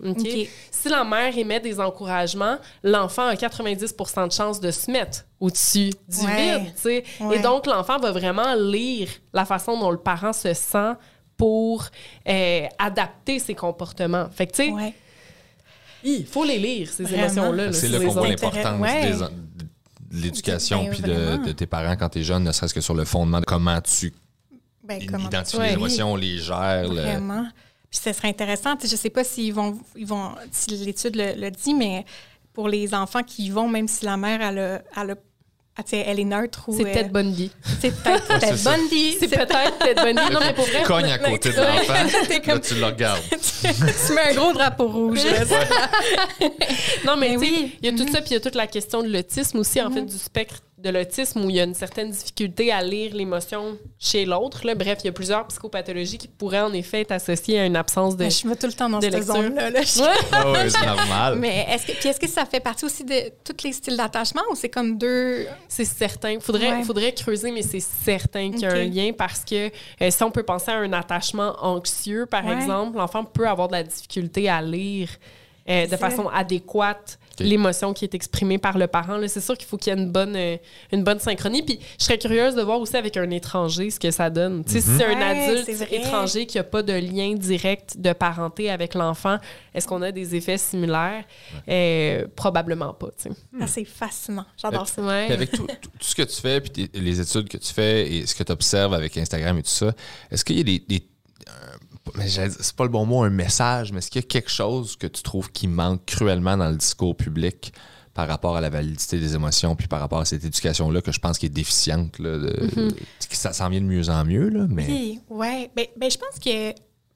[0.71, 3.95] Si la mère émet des encouragements, l'enfant a 90
[4.27, 6.59] de chances de se mettre au-dessus du Ouais.
[6.59, 6.73] vide.
[6.75, 7.05] tu sais.
[7.21, 7.37] Ouais.
[7.37, 10.93] Et donc, l'enfant va vraiment lire la façon dont le parent se sent
[11.37, 11.87] pour
[12.29, 14.29] euh, adapter ses comportements.
[14.31, 14.95] Fait que, tu sais, Ouais.
[16.03, 17.67] il faut les lire, ces émotions-là.
[17.67, 18.81] là, C'est là les qu'on voit l'importance
[20.11, 22.95] de l'éducation Ben, puis de, tes parents quand tu es jeune, ne serait-ce que sur
[22.95, 24.13] le fondement de comment tu
[24.83, 26.89] Ben, comment- identifies les émotions, les gères.
[26.89, 27.47] le- Vraiment.
[27.91, 28.75] Puis ce serait intéressant.
[28.83, 32.05] Je sais pas s'ils vont, ils vont, si l'étude le, le dit, mais
[32.53, 35.17] pour les enfants qui y vont, même si la mère, elle, a, elle, a-
[35.79, 36.77] ah, tu sais, elle est neutre ou.
[36.77, 37.53] C'est euh, Ted Bundy.
[37.81, 38.71] C'est peut-être c'est Ted ça.
[38.77, 39.17] Bundy.
[39.21, 40.33] C'est peut-être Ted Bundy.
[40.33, 40.83] Non, mais pour vrai.
[40.83, 41.67] Cogne à côté de Ouais.
[41.67, 41.95] l'enfant,
[42.29, 43.23] T'es là, comme- tu le regardes.
[43.31, 45.21] tu mets un gros drapeau rouge.
[47.05, 47.79] Non, mais Mais tu sais, oui.
[47.83, 49.81] il y a tout ça, puis il y a toute la question de l'autisme aussi,
[49.81, 53.15] en fait, du spectre de l'autisme, où il y a une certaine difficulté à lire
[53.15, 54.61] l'émotion chez l'autre.
[54.77, 58.15] Bref, il y a plusieurs psychopathologies qui pourraient en effet être associées à une absence
[58.15, 58.21] de.
[58.25, 59.71] Ben, je vais tout le temps dans de cette zone-là.
[59.71, 59.83] là.
[59.83, 60.15] Je- Ouais.
[60.33, 61.37] Ah c'est normal.
[61.39, 64.43] Mais est-ce que, puis est-ce que ça fait partie aussi de tous les styles d'attachement
[64.51, 65.47] ou c'est comme deux?
[65.69, 66.39] C'est certain.
[66.41, 66.83] Faudrait, Ouais.
[66.85, 69.67] faudrait creuser, mais c'est certain qu'il y a un lien parce que
[70.01, 72.55] euh, si on peut penser à un attachement anxieux, par Ouais.
[72.55, 75.09] exemple, l'enfant peut avoir de la difficulté à lire
[75.69, 79.17] euh, de façon adéquate L'émotion qui est exprimée par le parent.
[79.17, 79.29] là.
[79.29, 80.57] C'est sûr qu'il faut qu'il y ait une bonne, euh,
[80.93, 81.63] une bonne synchronie.
[81.63, 84.65] Puis je serais curieuse de voir aussi avec un étranger ce que ça donne.
[84.65, 88.13] Tu sais, Si c'est un Ouais, adulte étranger qui n'a pas de lien direct de
[88.13, 89.39] parenté avec l'enfant,
[89.75, 91.25] est-ce qu'on a des effets similaires?
[91.69, 93.09] Euh, probablement pas.
[93.61, 94.45] Ah, c'est fascinant.
[94.61, 95.03] J'adore ça.
[95.03, 95.25] Ouais.
[95.27, 97.73] Puis avec tout, tout- tout ce que tu fais, puis tes- les études que tu
[97.73, 99.93] fais et ce que tu observes avec Instagram et tout ça,
[100.31, 100.79] est-ce qu'il y a des.
[100.81, 101.07] des-
[101.49, 101.53] euh,
[102.27, 105.07] c'est pas le bon mot, un message, mais est-ce qu'il y a quelque chose que
[105.07, 107.73] tu trouves qui manque cruellement dans le discours public
[108.15, 111.21] par rapport à la validité des émotions, puis par rapport à cette éducation-là que je
[111.21, 112.69] pense qui est déficiente, là, de-
[113.31, 114.87] que ça s'en vient de mieux en mieux, là, mais.
[114.89, 115.71] Oui, ouais.
[115.77, 116.73] Ben, ben, je pense que.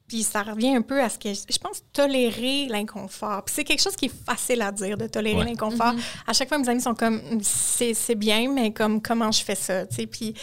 [0.07, 1.33] Puis ça revient un peu à ce que.
[1.33, 3.45] Je pense tolérer l'inconfort.
[3.47, 5.45] Puis c'est quelque chose qui est facile à dire, de tolérer Ouais.
[5.47, 5.95] l'inconfort.
[6.27, 7.21] À chaque fois, mes amis sont comme.
[7.41, 10.07] C'est c'est bien, mais comme comment je fais ça, tu sais.
[10.07, 10.35] Puis.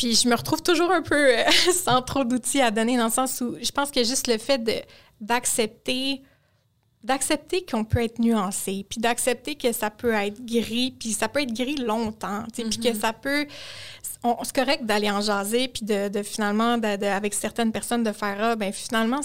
[0.00, 1.42] Puis je me retrouve toujours un peu euh,
[1.84, 4.62] sans trop d'outils à donner, dans le sens où je pense que juste le fait
[5.20, 6.22] d'accepter
[7.02, 11.40] d'accepter qu'on peut être nuancé, puis d'accepter que ça peut être gris, puis ça peut
[11.40, 13.46] être gris longtemps, sais, puis que ça peut...
[14.22, 18.02] on- C'est correct d'aller en jaser, puis de, de finalement, de- de- avec certaines personnes,
[18.02, 19.20] de faire «Ah, ben finalement,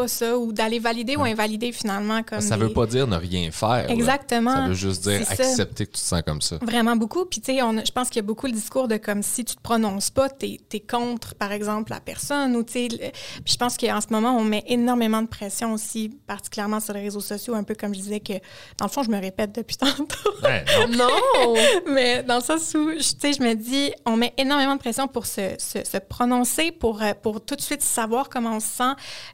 [0.00, 3.16] pas ça», ou d'aller valider ou invalider finalement comme Ça des- veut pas dire ne
[3.16, 3.68] rien faire.
[3.86, 3.90] là.
[3.90, 4.54] Exactement.
[4.54, 6.56] Ça veut juste dire accepter que tu te sens comme ça.
[6.62, 7.24] Vraiment beaucoup.
[7.24, 9.54] Puis, tu sais, je pense qu'il y a beaucoup le discours de comme si tu
[9.56, 12.56] te prononces pas, tu es, contre, par exemple, la personne.
[12.56, 12.98] Ou, tu sais, le-
[13.44, 17.00] puis je pense qu'en ce moment, on met énormément de pression aussi, particulièrement sur les
[17.02, 18.34] réseaux sociaux, un peu comme je disais que,
[18.78, 20.30] dans le fond, je me répète depuis tantôt.
[20.42, 21.08] Ouais, non.
[21.10, 21.54] Non!
[21.92, 24.80] Mais dans le sens où, je- tu sais, je me dis, on met énormément de
[24.80, 28.60] pression pour se, se- se prononcer, pour, euh, pour tout de suite savoir comment on
[28.60, 28.92] se sent.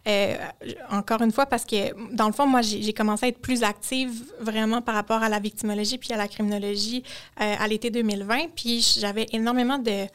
[0.08, 0.36] Euh,
[0.90, 4.24] encore une fois, parce que, dans le fond, moi, j'ai commencé à être plus active
[4.40, 7.02] vraiment par rapport à la victimologie puis à la criminologie
[7.40, 8.48] euh, à l'été 2020.
[8.54, 10.06] Puis j'avais énormément de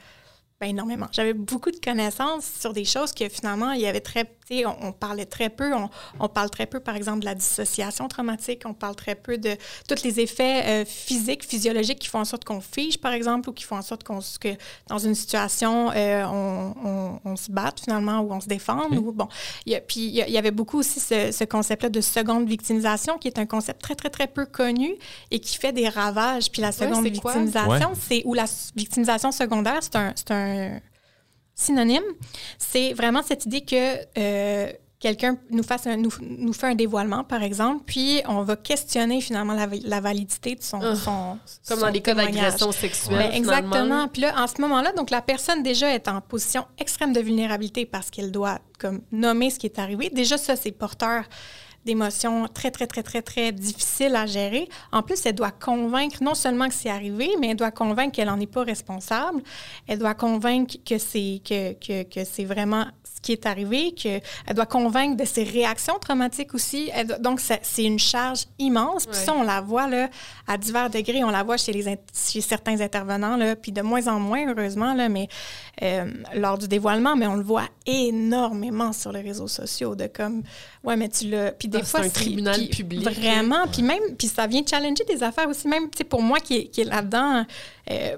[0.62, 1.08] ben, énormément.
[1.12, 4.92] J'avais beaucoup de connaissances sur des choses que finalement, il y avait très, on, on
[4.92, 5.74] parlait très peu.
[5.74, 5.90] On,
[6.20, 8.62] on, parle très peu, par exemple, de la dissociation traumatique.
[8.66, 9.56] On parle très peu de
[9.88, 13.54] tous les effets euh, physiques, physiologiques qui font en sorte qu'on fige, par exemple, ou
[13.54, 14.50] qui font en sorte qu'on, que
[14.88, 18.94] dans une situation, euh, on, on, se batte finalement ou on se défende.
[18.94, 19.30] Ou, bon,
[19.66, 23.18] il y a, puis il y, avait beaucoup aussi ce, ce concept-là de seconde victimisation,
[23.18, 24.94] qui est un concept très, très, très peu connu
[25.32, 26.52] et qui fait des ravages.
[26.52, 28.46] Puis la seconde victimisation, c'est ou la
[28.76, 30.51] victimisation secondaire, c'est un, un
[31.56, 32.04] synonyme,
[32.58, 37.44] c'est vraiment cette idée que euh, quelqu'un nous, fasse nous, nous, fait un dévoilement, par
[37.44, 40.96] exemple, puis on va questionner finalement la, validité de son, ah.
[40.96, 41.38] son
[41.68, 43.18] Comme dans les cas d'agression sexuelle.
[43.18, 44.08] Ben, exactement.
[44.08, 47.86] Puis là, en ce moment-là, donc la personne déjà est en position extrême de vulnérabilité
[47.86, 50.10] parce qu'elle doit comme nommer ce qui est arrivé.
[50.10, 51.24] Déjà, ça, c'est porteur
[51.86, 54.68] d'émotions très, très, très, très, très difficiles à gérer.
[54.92, 58.28] En plus, elle doit convaincre non seulement que c'est arrivé, mais elle doit convaincre qu'elle
[58.28, 59.42] n'en est pas responsable.
[59.88, 64.22] Elle doit convaincre que c'est que, que, que c'est vraiment ce qui est arrivé, qu'elle
[64.56, 66.92] doit convaincre de ses réactions traumatiques aussi.
[67.20, 69.06] donc, c'est une charge immense.
[69.06, 70.10] Puis ça, on la voit là,
[70.48, 71.24] à divers degrés.
[71.24, 74.94] On la voit chez, les, chez certains intervenants, là, puis de moins en moins, heureusement,
[74.94, 75.28] là, mais
[75.82, 80.44] euh, lors du dévoilement, mais on le voit énormément sur les réseaux sociaux, de comme,
[80.84, 81.52] ouais, mais tu l'as...
[81.52, 83.04] Puis des ah, fois, c'est un tribunal public.
[83.04, 86.40] Vraiment, puis même, puis ça vient challenger des affaires aussi, même, tu sais, pour moi
[86.40, 87.46] qui, qui est là-dedans...
[87.90, 88.18] Euh,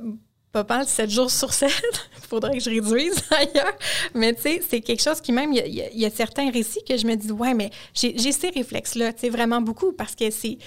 [0.54, 1.72] pas mal 7 jours sur 7.
[2.18, 3.74] Il faudrait que je réduise d'ailleurs.
[4.14, 7.08] Mais tu sais, c'est quelque chose qui même, il y, a certains récits que je
[7.08, 10.60] me dis, ouais, mais j'ai ces réflexes-là, tu sais, vraiment beaucoup parce que c'est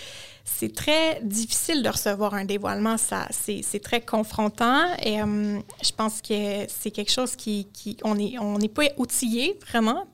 [0.48, 2.96] c'est très difficile de recevoir un dévoilement.
[2.98, 4.86] Ça, c'est très confrontant.
[5.02, 9.58] Et euh, je pense que c'est quelque chose qui, qui on n'est on pas outillé
[9.66, 10.06] vraiment.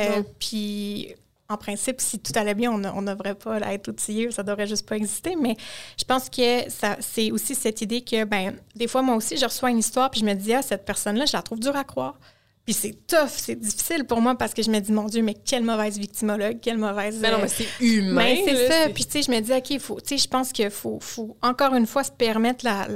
[0.00, 1.14] Euh, puis
[1.48, 4.88] en principe, si tout allait bien, on ne devrait pas être outillé, ça devrait juste
[4.88, 5.36] pas exister.
[5.36, 5.56] Mais
[5.98, 9.44] je pense que ça, c'est aussi cette idée que, ben, des fois, moi aussi, je
[9.44, 11.84] reçois une histoire puis je me dis, ah, cette personne-là, je la trouve dure à
[11.84, 12.18] croire.
[12.64, 15.34] Puis c'est tough, c'est difficile pour moi parce que je me dis, mon Dieu, mais
[15.34, 17.18] quelle mauvaise victimologue, quelle mauvaise.
[17.20, 18.24] Mais ben non, mais c'est humain.
[18.24, 18.88] Ben, c'est ça.
[18.88, 20.98] Puis tu sais, je me dis, OK, il faut, tu sais, je pense qu'il faut,
[20.98, 22.86] faut, encore une fois se permettre la,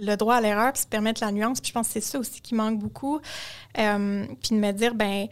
[0.00, 1.62] le droit à l'erreur puis se permettre la nuance.
[1.62, 3.20] Puis je pense que c'est ça aussi qui manque beaucoup.
[3.78, 5.28] Euh, puis de me dire, ben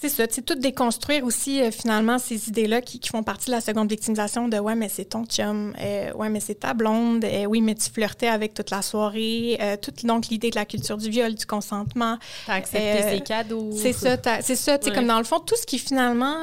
[0.00, 3.60] c'est ça, c'est tout déconstruire aussi euh, finalement ces idées-là qui, font partie de la
[3.60, 7.46] seconde victimisation de ouais mais c'est ton chum, euh, ouais mais c'est ta blonde, euh,
[7.46, 11.10] oui mais tu flirtais avec toute la soirée, toute donc l'idée de la culture du
[11.10, 12.16] viol, du consentement.
[12.46, 13.70] T'as accepté ses cadeaux.
[13.76, 16.36] C'est ça, c'est ça, tu sais comme dans le fond tout ce qui finalement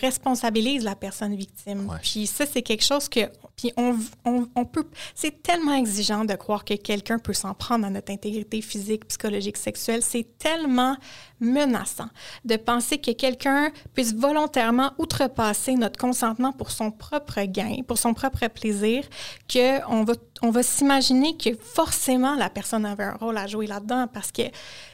[0.00, 1.88] responsabilise la personne victime.
[2.02, 3.20] Puis ça c'est quelque chose que
[3.56, 3.96] puis on,
[4.54, 8.60] on, peut c'est tellement exigeant de croire que quelqu'un peut s'en prendre à notre intégrité
[8.60, 10.96] physique, psychologique, sexuelle, c'est tellement
[11.40, 12.08] menaçant
[12.44, 18.12] de penser que quelqu'un puisse volontairement outrepasser notre consentement pour son propre gain, pour son
[18.12, 19.04] propre plaisir,
[19.50, 24.06] qu'on va, on va s'imaginer que forcément la personne avait un rôle à jouer là-dedans
[24.12, 24.42] parce que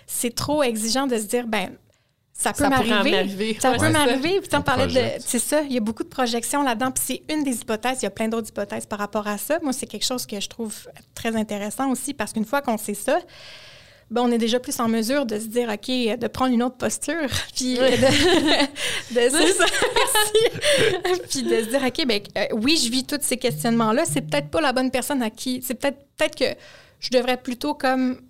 [0.06, 1.72] c'est trop exigeant de se dire, ben
[2.42, 3.56] ça peut m'arriver.
[3.60, 4.40] Ça peut m'arriver.
[4.40, 5.22] Puis on parlait de.
[5.24, 6.90] C'est ça, il y a beaucoup de projections là-dedans.
[6.90, 7.98] Puis c'est une des hypothèses.
[8.02, 9.58] Il y a plein d'autres hypothèses par rapport à ça.
[9.62, 10.74] Moi, c'est quelque chose que je trouve
[11.14, 13.18] très intéressant aussi parce qu'une fois qu'on sait ça,
[14.10, 16.76] ben, on est déjà plus en mesure de se dire, OK, de prendre une autre
[16.76, 17.80] posture, puis de,
[21.30, 24.50] puis de se dire, OK, ben, euh, oui, je vis tous ces questionnements-là, c'est peut-être
[24.50, 26.58] pas la bonne personne à qui, c'est peut-être peut-être que
[27.00, 28.20] je devrais plutôt comme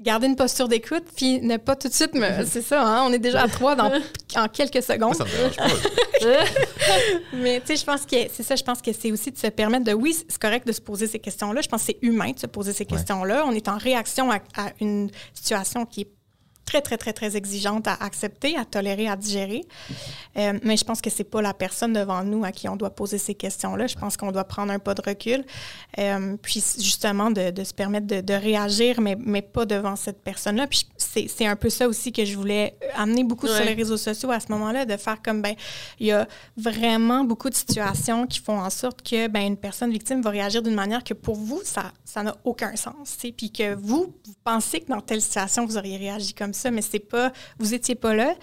[0.00, 2.44] garder une posture d'écoute, puis ne pas tout de suite me.
[2.46, 3.90] C'est ça, hein, on est déjà à trois dans,
[4.36, 5.14] en quelques secondes.
[5.14, 6.44] ça me pas.
[7.32, 9.46] Mais tu sais, je pense que c'est ça, je pense que c'est aussi de se
[9.46, 9.92] permettre de.
[9.92, 11.62] Oui, c'est correct de se poser ces questions-là.
[11.62, 13.44] Je pense que c'est humain de se poser ces questions-là.
[13.46, 16.10] On est en réaction à, à, une situation qui est
[16.70, 19.64] très, très, très, très exigeante à accepter, à tolérer, à digérer.
[20.36, 22.90] Euh, mais je pense que c'est pas la personne devant nous à qui on doit
[22.90, 23.88] poser ces questions-là.
[23.88, 25.44] Je pense qu'on doit prendre un pas de recul,
[25.98, 30.22] euh, puis justement de, de, se permettre de, de, réagir, mais, mais pas devant cette
[30.22, 30.68] personne-là.
[30.68, 34.30] Puis c'est un peu ça aussi que je voulais amener beaucoup sur les réseaux sociaux
[34.30, 35.54] à ce moment-là, de faire comme, ben
[35.98, 39.90] il y a vraiment beaucoup de situations qui font en sorte que, ben une personne
[39.90, 43.16] victime va réagir d'une manière que pour vous, ça ça n'a aucun sens.
[43.36, 46.70] Puis que vous, vous pensez que dans telle situation, vous auriez réagi comme ça ça,
[46.70, 48.34] mais c'est pas, vous étiez pas là.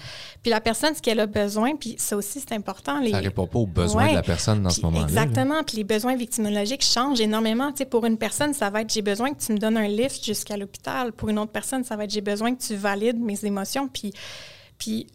[0.41, 2.99] Puis la personne, ce qu'elle a besoin, puis ça aussi, c'est important.
[2.99, 3.11] Les...
[3.11, 5.05] Ça répond pas aux besoins de la personne dans ce moment-là.
[5.05, 5.63] Exactement.
[5.63, 7.71] Puis les besoins victimologiques changent énormément.
[7.71, 9.87] Tu sais, pour une personne, ça va être j'ai besoin que tu me donnes un
[9.87, 11.13] lift jusqu'à l'hôpital.
[11.13, 13.87] Pour une autre personne, ça va être j'ai besoin que tu valides mes émotions.
[13.87, 14.13] Puis,
[14.77, 15.07] puis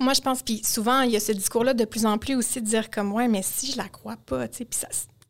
[0.00, 2.60] moi, je pense, puis souvent, il y a ce discours-là de plus en plus aussi
[2.60, 4.88] de dire comme, ouais, mais si je la crois pas, tu sais, puis ça,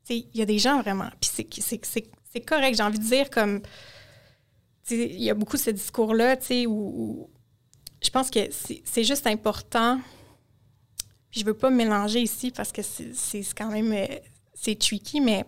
[0.08, 3.60] il y a des gens vraiment, puis c'est correct, j'ai envie de dire comme,
[4.90, 7.30] il y a beaucoup ce discours-là, tu sais, où,
[8.02, 10.00] je pense que c'est juste important.
[11.30, 14.06] Puis je veux pas mélanger ici parce que c'est quand même, euh,
[14.54, 15.44] c'est tricky, mais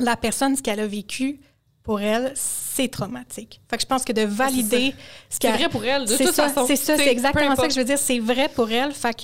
[0.00, 1.40] la personne, ce qu'elle a vécu,
[1.86, 3.60] pour elle, c'est traumatique.
[3.70, 4.92] Fait que je pense que de valider
[5.30, 6.66] ce qui C'est vrai pour elle, de toute ça, façon.
[6.66, 7.98] C'est ça, T'sais, c'est exactement ça que je veux dire.
[7.98, 8.92] C'est vrai pour elle.
[8.92, 9.22] Fait que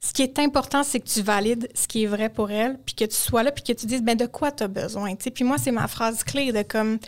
[0.00, 2.96] ce qui est important, c'est que tu valides ce qui est vrai pour elle, puis
[2.96, 5.14] que tu sois là, puis que tu dises, ben de quoi tu as besoin.
[5.14, 5.30] tu sais.
[5.30, 6.98] Puis moi, c'est ma phrase clé de comme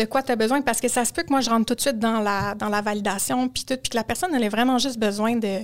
[0.00, 1.74] de quoi tu as besoin, parce que ça se peut que moi, je rentre tout
[1.74, 4.48] de suite dans la, dans la validation, puis tout, puis que la personne, elle a
[4.48, 5.58] vraiment juste besoin de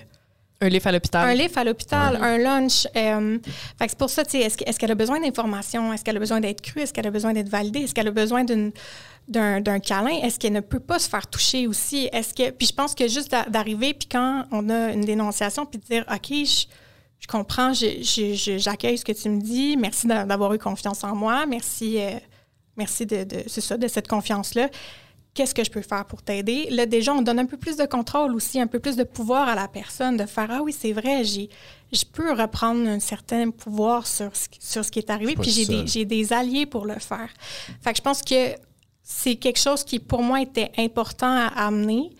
[0.60, 1.28] Un livre à l'hôpital.
[1.28, 2.86] un livre à l'hôpital, un lunch.
[2.96, 3.38] euh,
[3.78, 5.92] fait que c'est pour ça, tu sais, est-ce, est-ce qu'elle a besoin d'informations?
[5.92, 6.80] Est-ce qu'elle a besoin d'être crue?
[6.80, 7.80] Est-ce qu'elle a besoin d'être validée?
[7.80, 8.72] Est-ce qu'elle a besoin d'une,
[9.28, 10.18] d'un, d'un câlin?
[10.22, 12.08] Est-ce qu'elle ne peut pas se faire toucher aussi?
[12.12, 12.50] Est-ce que...
[12.50, 15.84] Puis je pense que juste d'a- d'arriver, puis quand on a une dénonciation, puis de
[15.84, 16.64] dire, OK, je,
[17.20, 21.02] je comprends, je- je- j'accueille ce que tu me dis, merci d'a- d'avoir eu confiance
[21.04, 22.10] en moi, merci, euh,
[22.76, 24.68] merci de, de- c'est ça, de cette confiance-là
[25.34, 26.66] qu'est-ce que je peux faire pour t'aider?
[26.70, 29.46] Là, déjà, on donne un peu plus de contrôle aussi, un peu plus de pouvoir
[29.50, 31.50] à la personne, de faire Ah oui, c'est vrai, j'ai,
[31.92, 35.50] je peux reprendre un certain pouvoir sur ce, qui- sur ce qui est arrivé, puis
[35.50, 37.28] j'ai des, j'ai des alliés pour le faire.
[37.82, 38.54] Fait que je pense que
[39.02, 42.12] c'est quelque chose qui, pour moi, était important à amener,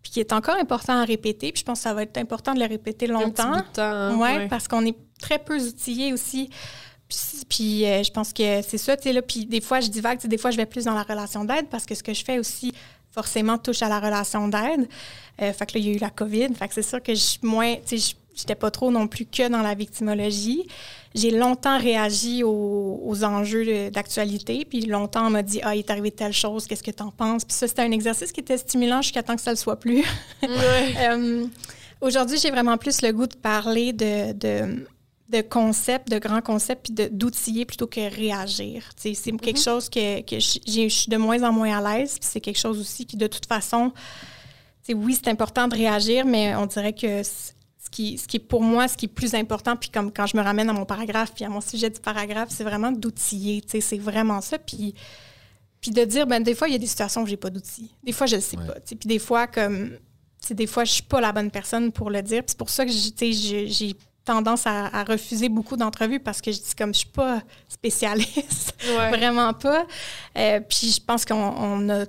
[0.00, 2.54] puis qui est encore important à répéter, puis je pense que ça va être important
[2.54, 3.50] de le répéter Un petit longtemps.
[3.50, 4.48] bout de temps, hein, Ouais, ouais.
[4.48, 6.48] parce qu'on est très peu outillés aussi.
[7.48, 9.22] Puis, euh, je pense que c'est ça, tu sais, là.
[9.22, 11.44] Puis des fois, je divague, tu sais, des fois, je vais plus dans la relation
[11.44, 12.72] d'aide parce que ce que je fais aussi,
[13.12, 14.88] forcément, touche à la relation d'aide.
[15.42, 16.48] Euh, fait que là, il y a eu la COVID.
[16.54, 19.06] Fait que c'est sûr que je suis moins, tu sais, je- j'étais pas trop non
[19.08, 20.66] plus que dans la victimologie.
[21.14, 25.90] J'ai longtemps réagi aux, aux enjeux d'actualité, puis longtemps on m'a dit ah il est
[25.90, 27.44] arrivé telle chose, qu'est-ce que tu en penses?
[27.44, 30.04] Puis ça c'était un exercice qui était stimulant jusqu'à temps que ça le soit plus.
[30.42, 30.94] Ouais.
[31.00, 31.46] Euh,
[32.00, 34.86] Aujourd'hui, j'ai vraiment plus le goût de parler de, de,
[35.30, 38.90] de concepts, de grands concepts, puis de- d'outiller plutôt que réagir.
[38.96, 42.40] C'est quelque chose que, que je suis de moins en moins à l'aise, puis c'est
[42.40, 43.92] quelque chose aussi qui, de toute façon,
[44.92, 47.52] oui, c'est important de réagir, mais on dirait que ce
[47.92, 50.36] qui, ce qui est pour moi, ce qui est plus important, puis comme quand je
[50.36, 53.62] me ramène à mon paragraphe, puis à mon sujet du paragraphe, c'est vraiment d'outiller.
[53.68, 54.58] C'est vraiment ça.
[54.58, 54.94] Puis
[55.80, 57.90] puis de dire, ben des fois, il y a des situations où j'ai pas d'outils.
[58.04, 58.66] Des fois, je le sais Ouais.
[58.66, 58.74] pas.
[58.80, 59.92] Puis des fois, comme,
[60.50, 62.40] des fois, je suis pas la bonne personne pour le dire.
[62.40, 63.96] Puis c'est pour ça que j'ai-
[64.32, 68.74] tendance à, à refuser beaucoup d'entrevues parce que je dis comme je suis pas spécialiste,
[68.96, 69.10] Ouais.
[69.10, 69.86] vraiment pas.
[70.36, 72.04] Euh, puis je pense qu'on on a,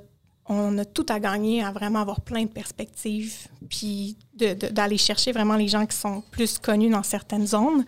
[0.47, 4.97] on a tout à gagner à vraiment avoir plein de perspectives, puis de- de- d'aller
[4.97, 7.85] chercher vraiment les gens qui sont plus connus dans certaines zones.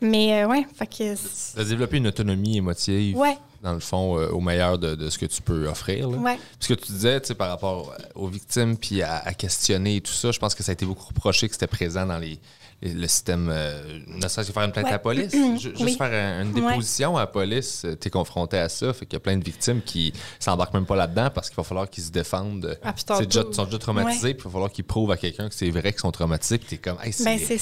[0.00, 4.28] Mais euh, ouais, fait que De développer une autonomie émotive, ouais, dans le fond, euh,
[4.30, 6.08] au meilleur de, de ce que tu peux offrir.
[6.10, 6.18] là.
[6.18, 6.36] ouais.
[6.36, 9.96] Puis ce que tu disais, tu sais, par rapport aux victimes, puis à, à questionner
[9.96, 12.18] et tout ça, je pense que ça a été beaucoup reproché que c'était présent dans
[12.18, 12.38] les-
[12.82, 14.90] le système, euh, ne serait-ce que faire une plainte Ouais.
[14.90, 15.32] à la police?
[15.32, 15.96] Ju- Juste Oui.
[15.96, 16.70] faire un- une Ouais.
[16.70, 18.92] déposition à la police, tu es confronté à ça.
[18.92, 21.62] Fait qu'il y a plein de victimes qui s'embarquent même pas là-dedans parce qu'il va
[21.62, 22.78] falloir qu'ils se défendent.
[22.82, 25.70] Ah, déjà- sont déjà traumatisés, puis il va falloir qu'ils prouvent à quelqu'un que c'est
[25.70, 27.58] vrai qu'ils sont traumatisés, puis t'es comme, hey, c'est Ben, c'est.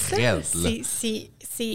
[0.83, 1.31] C'est-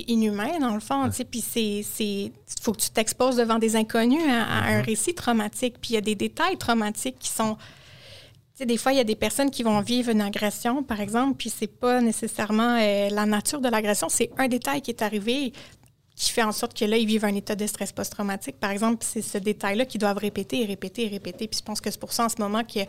[0.07, 1.07] inhumain, dans le fond.
[1.29, 2.31] Puis c'est.
[2.61, 5.75] Faut que tu t'exposes devant des inconnus à, à un récit traumatique.
[5.79, 7.55] Puis il y a des détails traumatiques qui sont.
[8.55, 11.01] Tu sais, des fois, il y a des personnes qui vont vivre une agression, par
[11.01, 15.01] exemple, puis c'est pas nécessairement euh, la nature de l'agression, c'est un détail qui est
[15.01, 15.51] arrivé
[16.15, 18.57] qui fait en sorte que là, ils vivent un état de stress post-traumatique.
[18.57, 21.45] Par exemple, c'est ce détail-là qu'ils doivent répéter et répéter et répéter.
[21.49, 22.85] Puis je pense que c'est pour ça, en ce moment, que là,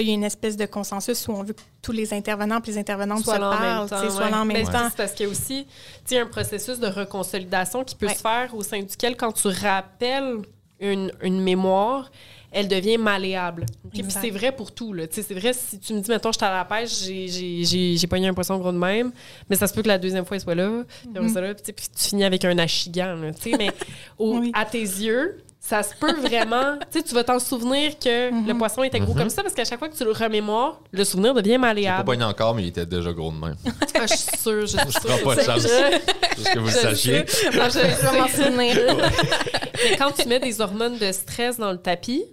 [0.00, 2.66] il y a une espèce de consensus où on veut que tous les intervenants et
[2.70, 4.18] les intervenantes soit se là en même parlent, temps.
[4.30, 4.88] là en même Ben, temps.
[4.88, 5.66] C'est parce qu'il y a aussi
[6.12, 8.14] un processus de reconsolidation qui peut Ouais.
[8.14, 10.36] se faire au sein duquel, quand tu rappelles
[10.78, 12.10] une, une mémoire,
[12.52, 13.66] elle devient malléable.
[13.84, 13.92] Ok?
[13.92, 14.92] Puis c'est vrai pour tout.
[14.92, 15.06] là.
[15.06, 17.64] Tu sais, C'est vrai, si tu me dis, mettons, j'étais à la pêche, j'ai- j'ai
[17.64, 19.12] j'ai- j'ai pogné un poisson gros de même,
[19.48, 20.82] mais ça se peut que la deuxième fois, il soit là.
[21.02, 23.14] Puis après ça, là, puis tu finis avec un achigan.
[23.16, 23.70] là, tu sais, mais
[24.18, 24.50] au- Oui.
[24.54, 26.78] à tes yeux, ça se peut vraiment.
[26.90, 29.64] tu sais, tu vas t'en souvenir que le poisson était gros comme ça, parce qu'à
[29.64, 32.04] chaque fois que tu le remémores, le souvenir devient pas malléable.
[32.04, 33.56] pogné encore, mais il était déjà gros de même.
[34.02, 35.22] Ah, je suis sûre, je suis Je prends sûre.
[35.24, 35.62] pas de chance.
[35.62, 37.24] Je- Juste que vous le je le sachiez.
[37.26, 37.50] sais.
[37.50, 38.96] Non, je Je vais m'en souvenir.
[39.90, 42.24] Mais quand tu mets des hormones de stress dans le tapis,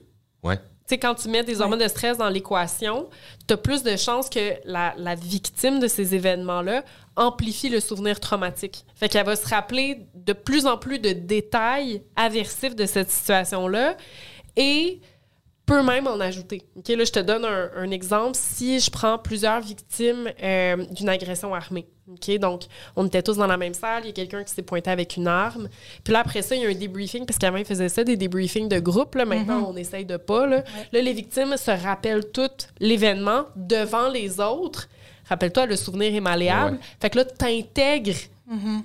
[0.43, 0.57] Ouais.
[0.57, 3.09] tu sais, quand tu mets des hormones de stress dans l'équation,
[3.47, 6.83] tu as plus de chances que la, la victime de ces événements-là
[7.15, 8.85] amplifie le souvenir traumatique.
[8.95, 13.97] Fait qu'elle va se rappeler de plus en plus de détails aversifs de cette situation-là
[14.55, 15.01] et
[15.67, 16.63] peut même en ajouter.
[16.77, 18.31] OK, là, je te donne un, un exemple.
[18.33, 22.63] Si je prends plusieurs victimes euh, d'une agression armée, OK, donc
[22.95, 25.17] on était tous dans la même salle, il y a quelqu'un qui s'est pointé avec
[25.17, 25.67] une arme.
[26.05, 28.15] Puis là, après ça, il y a un débriefing, parce qu'avant, ils faisaient ça, des
[28.15, 29.15] débriefings de groupe.
[29.15, 30.47] Là, maintenant, on essaye de pas.
[30.47, 30.63] Là.
[30.93, 32.49] là, les victimes se rappellent tout
[32.79, 34.87] l'événement devant les autres.
[35.27, 36.77] Rappelle-toi, le souvenir est malléable.
[36.77, 36.83] Ouais.
[37.01, 38.15] Fait que là, tu intègres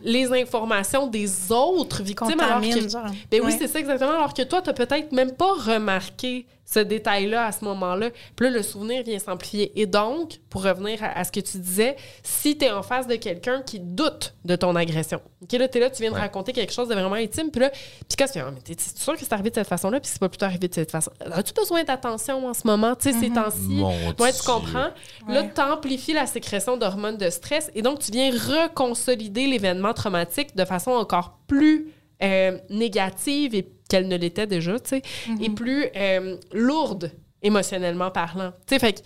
[0.02, 2.40] les informations des autres victimes.
[2.40, 2.92] Alors que,
[3.30, 3.56] ben oui, Ouais.
[3.58, 4.10] c'est ça exactement.
[4.10, 8.10] Alors que toi, tu peut-être même pas remarqué ce détail-là à ce moment-là.
[8.36, 9.72] Puis là, le souvenir vient s'amplifier.
[9.80, 13.06] Et donc, pour revenir à, à ce que tu disais, si tu es en face
[13.06, 16.16] de quelqu'un qui doute de ton agression, OK, là, tu es là, tu viens de
[16.16, 18.76] raconter quelque chose de vraiment intime, puis là, puis quand tu fais, ah, mais t'es
[18.78, 21.10] sûr que c'est arrivé de cette façon-là, puis c'est pas plutôt arrivé de cette façon.
[21.32, 23.60] As-tu besoin d'attention en ce moment, tu sais, ces temps-ci?
[23.60, 23.88] Mon
[24.18, 24.90] Ouais, tu comprends?
[25.26, 30.54] Là, tu amplifies la sécrétion d'hormones de stress et donc tu viens reconsolider l'événement traumatique
[30.54, 31.88] de façon encore plus
[32.22, 35.02] euh, négative et qu'elle ne l'était déjà, tu sais,
[35.40, 38.50] et plus euh, lourde émotionnellement parlant.
[38.66, 38.98] Tu sais, fait que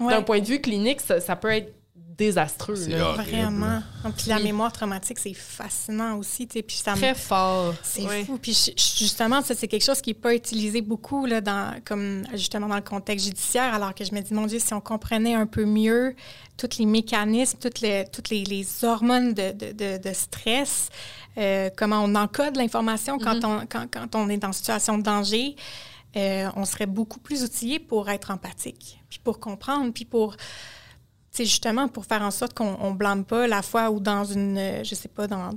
[0.00, 0.12] Ouais.
[0.12, 1.72] d'un point de vue clinique, ça, ça peut être
[2.16, 2.86] désastreux.
[2.88, 3.12] Là.
[3.12, 3.82] Vraiment.
[4.16, 4.44] Puis la Oui.
[4.44, 6.46] mémoire traumatique, c'est fascinant aussi.
[6.46, 7.74] Puis ça Très fort.
[7.82, 8.24] C'est Ouais.
[8.24, 8.38] fou.
[8.40, 12.22] Puis ju- justement, ça, c'est quelque chose qui n'est pas utilisé beaucoup, là, dans, comme
[12.32, 15.34] justement dans le contexte judiciaire, alors que je me dis, mon Dieu, si on comprenait
[15.34, 16.14] un peu mieux
[16.56, 20.88] tous les mécanismes, toutes les, toutes les, les hormones de, de, de- de stress,
[21.36, 25.54] euh, comment on encode l'information quand, on, quand, quand on est en situation de danger,
[26.16, 30.36] euh, on serait beaucoup plus outillé pour être empathique, puis pour comprendre, puis pour
[31.30, 34.80] c'est justement pour faire en sorte qu'on on blâme pas la fois où dans une,
[34.82, 35.50] je sais pas, dans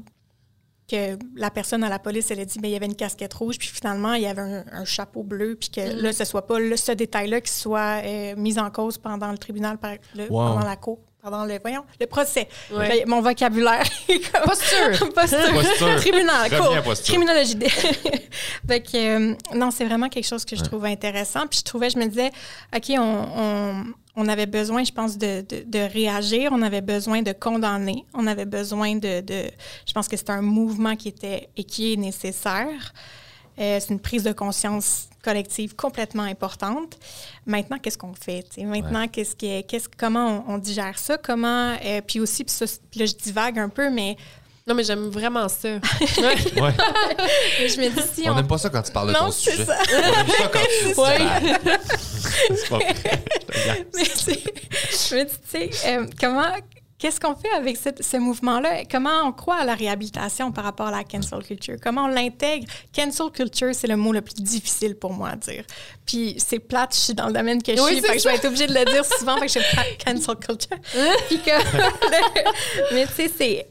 [0.92, 3.34] que la personne à la police, elle a dit, ben il y avait une casquette
[3.36, 6.48] rouge, puis finalement, il y avait un, un chapeau bleu, puis que là, ce soit
[6.48, 10.48] pas ce détail-là qui soit euh, mis en cause pendant le tribunal, par, le- Wow.
[10.48, 12.48] pendant la cour, pendant le, voyons, le procès.
[12.72, 12.88] Ouais.
[12.88, 14.44] Ben, mon vocabulaire est comme...
[14.44, 15.14] Posture.
[15.14, 15.54] Posture.
[15.54, 15.96] Posture.
[15.98, 17.14] Tribunal, Reviens cour, à posture.
[17.14, 17.58] criminologie.
[18.68, 21.48] fait que, euh, non, c'est vraiment quelque chose que je trouve intéressant.
[21.48, 22.32] Puis je trouvais, je me disais,
[22.76, 23.84] OK, on, on,
[24.16, 26.52] on avait besoin, je pense, de, de, de réagir.
[26.54, 28.06] On avait besoin de condamner.
[28.14, 29.22] On avait besoin de...
[29.22, 29.44] de
[29.86, 32.94] je pense que c'est un mouvement qui était et qui est nécessaire.
[33.60, 36.98] Euh, c'est une prise de conscience collective complètement importante.
[37.46, 38.44] Maintenant, qu'est-ce qu'on fait?
[38.44, 38.64] tu sais?
[38.64, 41.18] Maintenant, qu'est-ce que, qu'est-ce, comment on, on digère ça?
[41.18, 44.16] Comment, euh, puis aussi, puis ça, puis là, je divague un peu, mais
[44.66, 45.68] Non, mais j'aime vraiment ça.
[46.18, 46.74] Ouais.
[47.68, 49.32] Je me dis, si On on, n'aime pas ça quand tu parles de Non, ton
[49.32, 49.66] c'est sujet.
[49.66, 49.78] ça.
[49.92, 51.78] On aime ça quand tu Ouais.
[52.56, 53.88] C'est pas vrai.
[53.96, 56.46] Mais je me dis, tu sais, euh, comment,
[57.00, 58.84] qu'est-ce qu'on fait avec cette- ce mouvement-là?
[58.92, 61.76] Comment on croit à la réhabilitation par rapport à la cancel culture?
[61.82, 62.68] Comment on l'intègre?
[62.96, 65.64] Cancel culture, c'est le mot le plus difficile pour moi à dire.
[66.06, 68.28] Puis c'est plate, je suis dans le domaine que je Oui, suis, fait que je
[68.28, 70.78] vais être obligée de le dire souvent, fait que je fais cancel culture.
[71.28, 71.52] Puis que,
[72.94, 73.68] mais tu sais,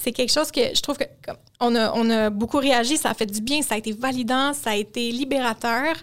[0.00, 3.10] c'est quelque chose que je trouve que comme, on a, on a beaucoup réagi, ça
[3.10, 5.94] a fait du bien, ça a été validant, ça a été libérateur.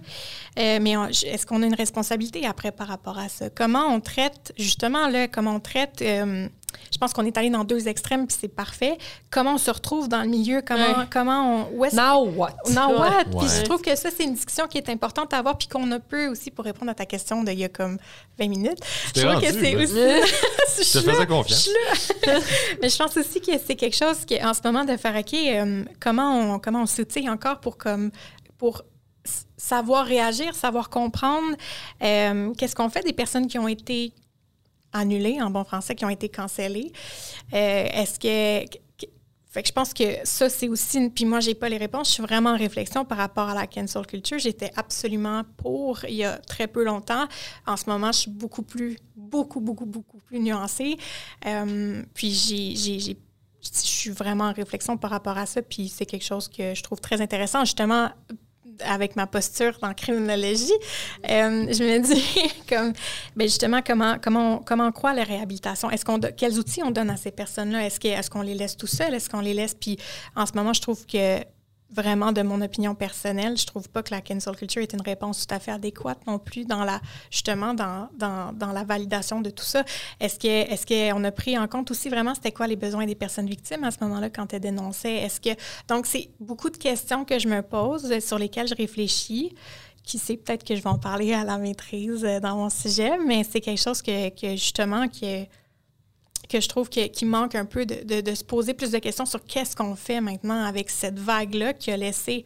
[0.60, 0.94] Euh, mais
[1.24, 3.50] est-ce qu'on a une responsabilité après par rapport à ça?
[3.50, 6.48] Comment on traite, justement, là, comment on traite, euh,
[6.92, 8.98] je pense qu'on est allé dans deux extrêmes, puis c'est parfait.
[9.30, 10.62] Comment on se retrouve dans le milieu?
[10.66, 11.06] Comment, Ouais.
[11.12, 11.78] comment on.
[11.78, 12.56] Où est-ce Now what?
[12.70, 13.10] Now what?
[13.10, 13.40] Ouais.
[13.40, 15.90] Puis je trouve que ça, c'est une discussion qui est importante à avoir, puis qu'on
[15.92, 17.98] a peu aussi pour répondre à ta question d'il y a comme
[18.40, 18.80] 20 minutes.
[19.16, 19.94] Je trouve rendu, que c'est aussi.
[20.94, 21.70] Je te faisais confiance.
[22.82, 25.34] Mais je pense aussi que c'est quelque chose qui, en ce moment, de faire, OK,
[25.34, 28.12] euh, comment on, comment on s'outille encore pour, comme,
[28.58, 28.84] pour
[29.58, 31.56] savoir réagir, savoir comprendre.
[32.04, 34.14] euh, Qu'est-ce qu'on fait des personnes qui ont été
[34.94, 36.92] annulées, en bon français, qui ont été cancellées?
[37.54, 38.70] Euh, Est-ce que...
[39.54, 41.10] Fait que je pense que ça, c'est aussi...
[41.10, 42.08] Puis moi, j'ai pas les réponses.
[42.08, 44.40] Je suis vraiment en réflexion par rapport à la cancel culture.
[44.40, 47.26] J'étais absolument pour il y a très peu longtemps.
[47.68, 50.96] En ce moment, je suis beaucoup plus, beaucoup, beaucoup, beaucoup plus nuancée.
[51.46, 53.14] Euh, puis j'ai- je
[53.62, 55.62] suis vraiment en réflexion par rapport à ça.
[55.62, 58.10] Puis c'est quelque chose que je trouve très intéressant, justement,
[58.84, 60.72] avec ma posture dans criminologie.
[61.30, 62.94] Euh, je me dis, comme,
[63.36, 65.90] ben justement, comment, comment, comment on croit la réhabilitation?
[65.90, 67.86] Est-ce qu'on, quels outils on donne à ces personnes-là?
[67.86, 69.14] Est-ce, que, est-ce qu'on les laisse tout seuls?
[69.14, 69.74] Est-ce qu'on les laisse?
[69.74, 69.98] Puis
[70.36, 71.40] en ce moment, je trouve que
[71.92, 75.46] vraiment de mon opinion personnelle, je trouve pas que la cancel culture est une réponse
[75.46, 79.50] tout à fait adéquate non plus dans la justement dans, dans, dans la validation de
[79.50, 79.84] tout ça.
[80.20, 83.16] Est-ce que est-ce qu'on a pris en compte aussi vraiment c'était quoi les besoins des
[83.16, 85.18] personnes victimes à ce moment-là quand elles dénonçaient?
[85.18, 85.50] Est-ce que
[85.88, 89.56] donc c'est beaucoup de questions que je me pose euh, sur lesquelles je réfléchis.
[90.04, 93.20] Qui sait peut-être que je vais en parler à la maîtrise euh, dans mon sujet,
[93.24, 95.50] mais c'est quelque chose que, que justement qui est
[96.52, 99.26] que je trouve qu'il manque un peu de, de- de se poser plus de questions
[99.26, 102.44] sur qu'est-ce qu'on fait maintenant avec cette vague-là qui a laissé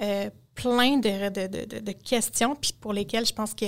[0.00, 3.66] euh, plein de, questions, puis pour lesquelles je pense que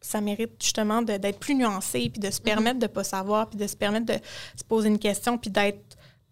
[0.00, 3.58] ça mérite justement d'être plus nuancé, puis de se permettre de ne pas savoir, puis
[3.58, 4.18] de se permettre de
[4.56, 5.87] se poser une question, puis d'être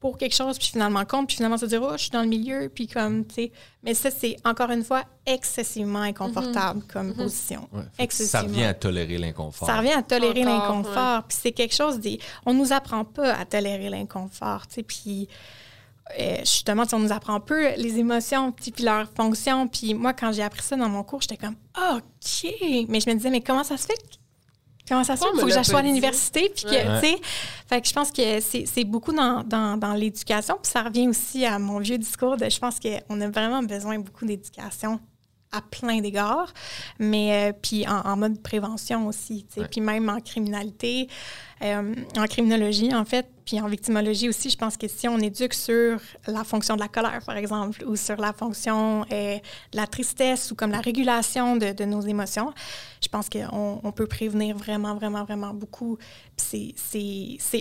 [0.07, 2.29] pour quelque chose, puis finalement contre, puis finalement se dire, oh, je suis dans le
[2.29, 3.53] milieu, puis comme, tu sais.
[3.83, 7.69] Mais ça, c'est encore une fois excessivement inconfortable comme position.
[7.73, 7.83] Ouais.
[7.97, 8.49] Fait que Ça Excessivement.
[8.49, 9.67] revient à tolérer l'inconfort.
[9.67, 11.25] Ça revient à tolérer l'inconfort.
[11.25, 12.21] Puis c'est quelque chose des.
[12.45, 14.83] On nous apprend pas à tolérer l'inconfort, tu sais.
[14.85, 15.29] Puis
[16.21, 19.67] euh, justement, tu sais, on nous apprend peu les émotions, puis puis leurs fonctions.
[19.67, 22.53] Puis moi, quand j'ai appris ça dans mon cours, j'étais comme OK.
[22.89, 24.01] Mais je me disais, mais comment ça se fait?
[24.89, 25.31] Comment ça se fait?
[25.35, 26.53] Il faut que j'aille à l'université.
[26.55, 27.01] Puis que, Ouais.
[27.01, 27.21] tu sais.
[27.69, 30.59] Fait que je pense que c'est c'est beaucoup dans, dans, dans l'éducation.
[30.63, 33.99] Puis ça revient aussi à mon vieux discours de je pense qu'on a vraiment besoin
[33.99, 35.01] beaucoup d'éducation
[35.53, 36.53] à plein d'égards,
[36.99, 39.67] mais euh, puis en, en mode prévention aussi, Ouais.
[39.71, 41.09] puis même en criminalité,
[41.63, 45.55] euh, en criminologie en fait, puis en victimologie aussi, je pense que si on éduque
[45.55, 49.87] sur la fonction de la colère, par exemple, ou sur la fonction euh, de la
[49.87, 52.53] tristesse ou comme la régulation de, de nos émotions,
[53.03, 55.97] je pense qu'on on peut prévenir vraiment, vraiment, vraiment beaucoup.
[56.37, 56.75] C'est-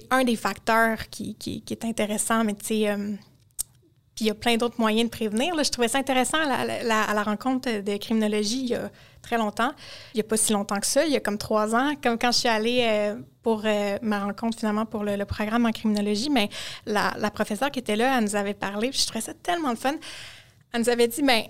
[0.10, 2.96] un des facteurs qui, qui, qui est intéressant, mais tu sais...
[4.16, 5.54] puis il y a plein d'autres moyens de prévenir.
[5.62, 8.90] Je trouvais ça intéressant à la, rencontre de criminologie il y a
[9.22, 9.72] très longtemps.
[10.14, 11.94] Il n'y a pas si longtemps que ça, il y a comme trois ans.
[12.02, 15.72] Comme quand je suis allée euh, pour euh, ma rencontre finalement pour le, programme en
[15.72, 16.50] criminologie, mais
[16.86, 19.76] la, professeure qui était là, elle nous avait parlé, puis je trouvais ça tellement le
[19.76, 19.96] fun.
[20.74, 21.44] Elle nous avait dit, ben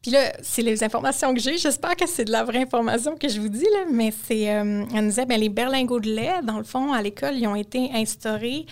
[0.00, 1.58] puis là, c'est les informations que j'ai.
[1.58, 4.54] J'espère que c'est de la vraie information que je vous dis, là, mais c'est.
[4.54, 7.48] euh, elle nous disait, ben, les berlingots de lait, dans le fond, à l'école, ils
[7.48, 8.66] ont été instaurés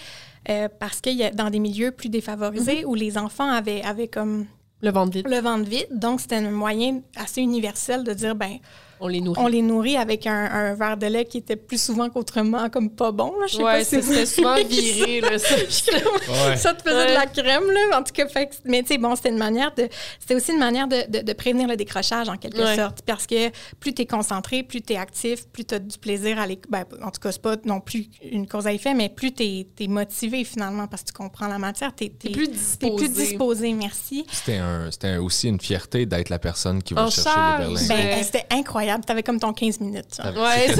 [0.48, 4.08] euh, parce qu'il y a dans des milieux plus défavorisés où les enfants avaient, avaient
[4.08, 4.46] comme
[4.82, 5.28] Le ventre vide.
[5.28, 5.88] le ventre vide.
[5.90, 8.58] Donc, c'était un moyen assez universel de dire, ben,
[9.04, 9.40] On les nourrit.
[9.42, 12.88] on les nourrit avec un, un verre de lait qui était plus souvent qu'autrement comme
[12.88, 13.34] pas bon.
[13.38, 13.46] Là.
[13.46, 15.38] Je sais ouais, pas si c'était souvent viré, là.
[15.38, 15.54] ça.
[16.48, 16.56] Ouais.
[16.56, 17.08] ça te faisait Ouais.
[17.10, 17.98] de la crème, là.
[17.98, 19.88] En tout cas, fait mais tu sais, bon, c'était une manière de.
[20.18, 22.76] C'était aussi une manière de, de- de prévenir le décrochage, en quelque Ouais.
[22.76, 23.02] sorte.
[23.02, 23.50] Parce que
[23.80, 26.70] plus tu es concentré, plus tu es actif, plus tu as du plaisir à l'école.
[26.70, 29.42] Ben, en tout cas, c'est pas non plus une cause à effet, mais plus tu
[29.44, 31.94] es, motivé finalement parce que tu comprends la matière.
[31.94, 32.96] Tu es, T'es plus disposé.
[32.96, 34.24] plus disposé, merci.
[34.32, 34.88] C'était un,
[35.20, 37.80] aussi une fierté d'être la personne qui va En chercher charge.
[37.82, 37.88] les.
[37.88, 38.93] Ben, c'était incroyable.
[39.02, 40.20] Tu avais comme ton 15 minutes.
[40.36, 40.74] Ouais,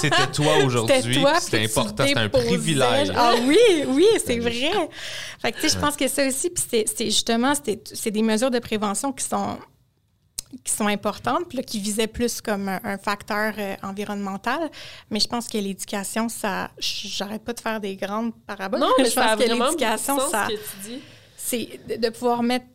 [0.00, 0.96] C'était- toi aujourd'hui,
[1.40, 3.12] C'était important, c'était un privilège.
[3.16, 3.58] Ah oui,
[3.88, 4.70] oui, c'est vrai.
[5.40, 8.10] Fait que, tu sais, je pense que ça aussi, puis c'est- c'est justement, c'était- c'est
[8.10, 9.58] des mesures de prévention qui sont
[10.64, 14.70] qui sont importantes, puis là, qui visaient plus comme un, un facteur euh, environnemental.
[15.10, 16.70] Mais je pense que l'éducation, ça...
[16.78, 18.78] J'arrête pas de faire des grandes paraboles.
[18.78, 20.88] Non, mais je ça a pense que vraiment beaucoup de l'éducation, ça ce que tu
[20.90, 21.00] dis.
[21.36, 22.66] c'est de pouvoir mettre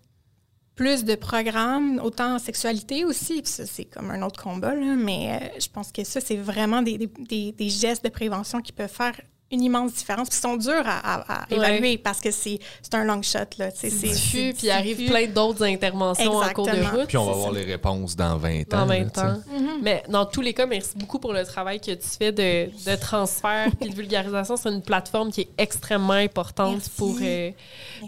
[0.80, 4.96] plus de programmes, autant en sexualité aussi, puis ça, c'est comme un autre combat, là,
[4.96, 8.72] mais euh, je pense que ça, c'est vraiment des, des- des- gestes de prévention qui
[8.72, 9.12] peuvent faire
[9.52, 11.58] une immense différence, puis qui sont durs à, à- à Ouais.
[11.58, 13.40] évaluer parce que c'est c'est un long shot,
[13.76, 17.00] C'est diffus, puis il arrive plein d'autres interventions en cours de Exactement.
[17.00, 17.08] route.
[17.10, 17.60] Puis on va C'est voir ça.
[17.60, 18.78] les réponses dans 20 ans.
[18.78, 19.26] là, même tu sais.
[19.26, 19.42] temps.
[19.82, 22.96] Mais dans tous les cas, merci beaucoup pour le travail que tu fais de, de
[22.96, 24.56] transfert et de vulgarisation.
[24.56, 27.52] C'est une plateforme qui est extrêmement importante pour, euh,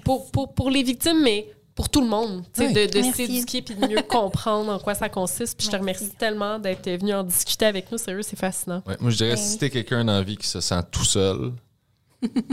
[0.05, 1.47] pour, pour, pour les victimes, mais
[1.81, 2.43] pour tout le monde.
[2.59, 2.73] Oui.
[2.73, 5.57] De, s'éduquer puis de mieux comprendre en quoi ça consiste.
[5.57, 6.03] Puis je te Merci.
[6.03, 7.97] remercie tellement d'être venu en discuter avec nous.
[7.97, 8.83] Sérieux, c'est fascinant.
[8.85, 11.03] Ouais, moi, je dirais, Ben si t'es quelqu'un dans la vie qui se sent tout
[11.03, 11.53] seul,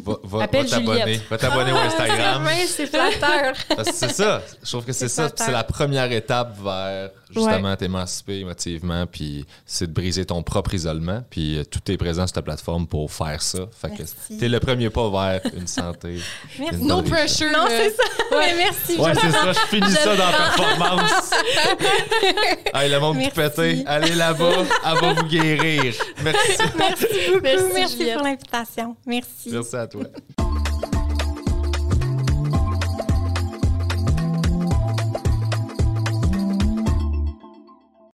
[0.05, 1.21] va, va, Appelle va t'abonner.
[1.31, 2.43] Va t'abonner au Instagram.
[2.47, 3.55] Ah, c'est flatteur.
[3.93, 4.43] C'est ça.
[4.63, 5.29] Je trouve que c'est ça.
[5.35, 11.23] C'est la première étape vers justement t'émanciper émotivement, puis c'est de briser ton propre isolement.
[11.29, 13.61] Puis euh, tout est présent sur ta plateforme pour faire ça.
[13.81, 14.03] Fait que
[14.39, 16.21] t'es le premier pas vers une santé.
[16.59, 16.81] Merci.
[16.81, 17.51] une No pressure.
[17.53, 18.03] Non, c'est ça.
[18.31, 18.99] Mais merci.
[18.99, 19.53] Ouais, c'est ça.
[19.53, 21.31] Je finis ça dans la performance.
[22.75, 23.57] Hey, le monde qui Merci.
[23.57, 25.95] pété, allez là-bas, elle va vous guérir.
[26.23, 26.63] Merci.
[26.79, 27.41] Merci beaucoup.
[27.43, 28.97] Merci, Merci, pour l'invitation.
[29.07, 29.51] Merci.
[29.59, 30.03] Merci à toi.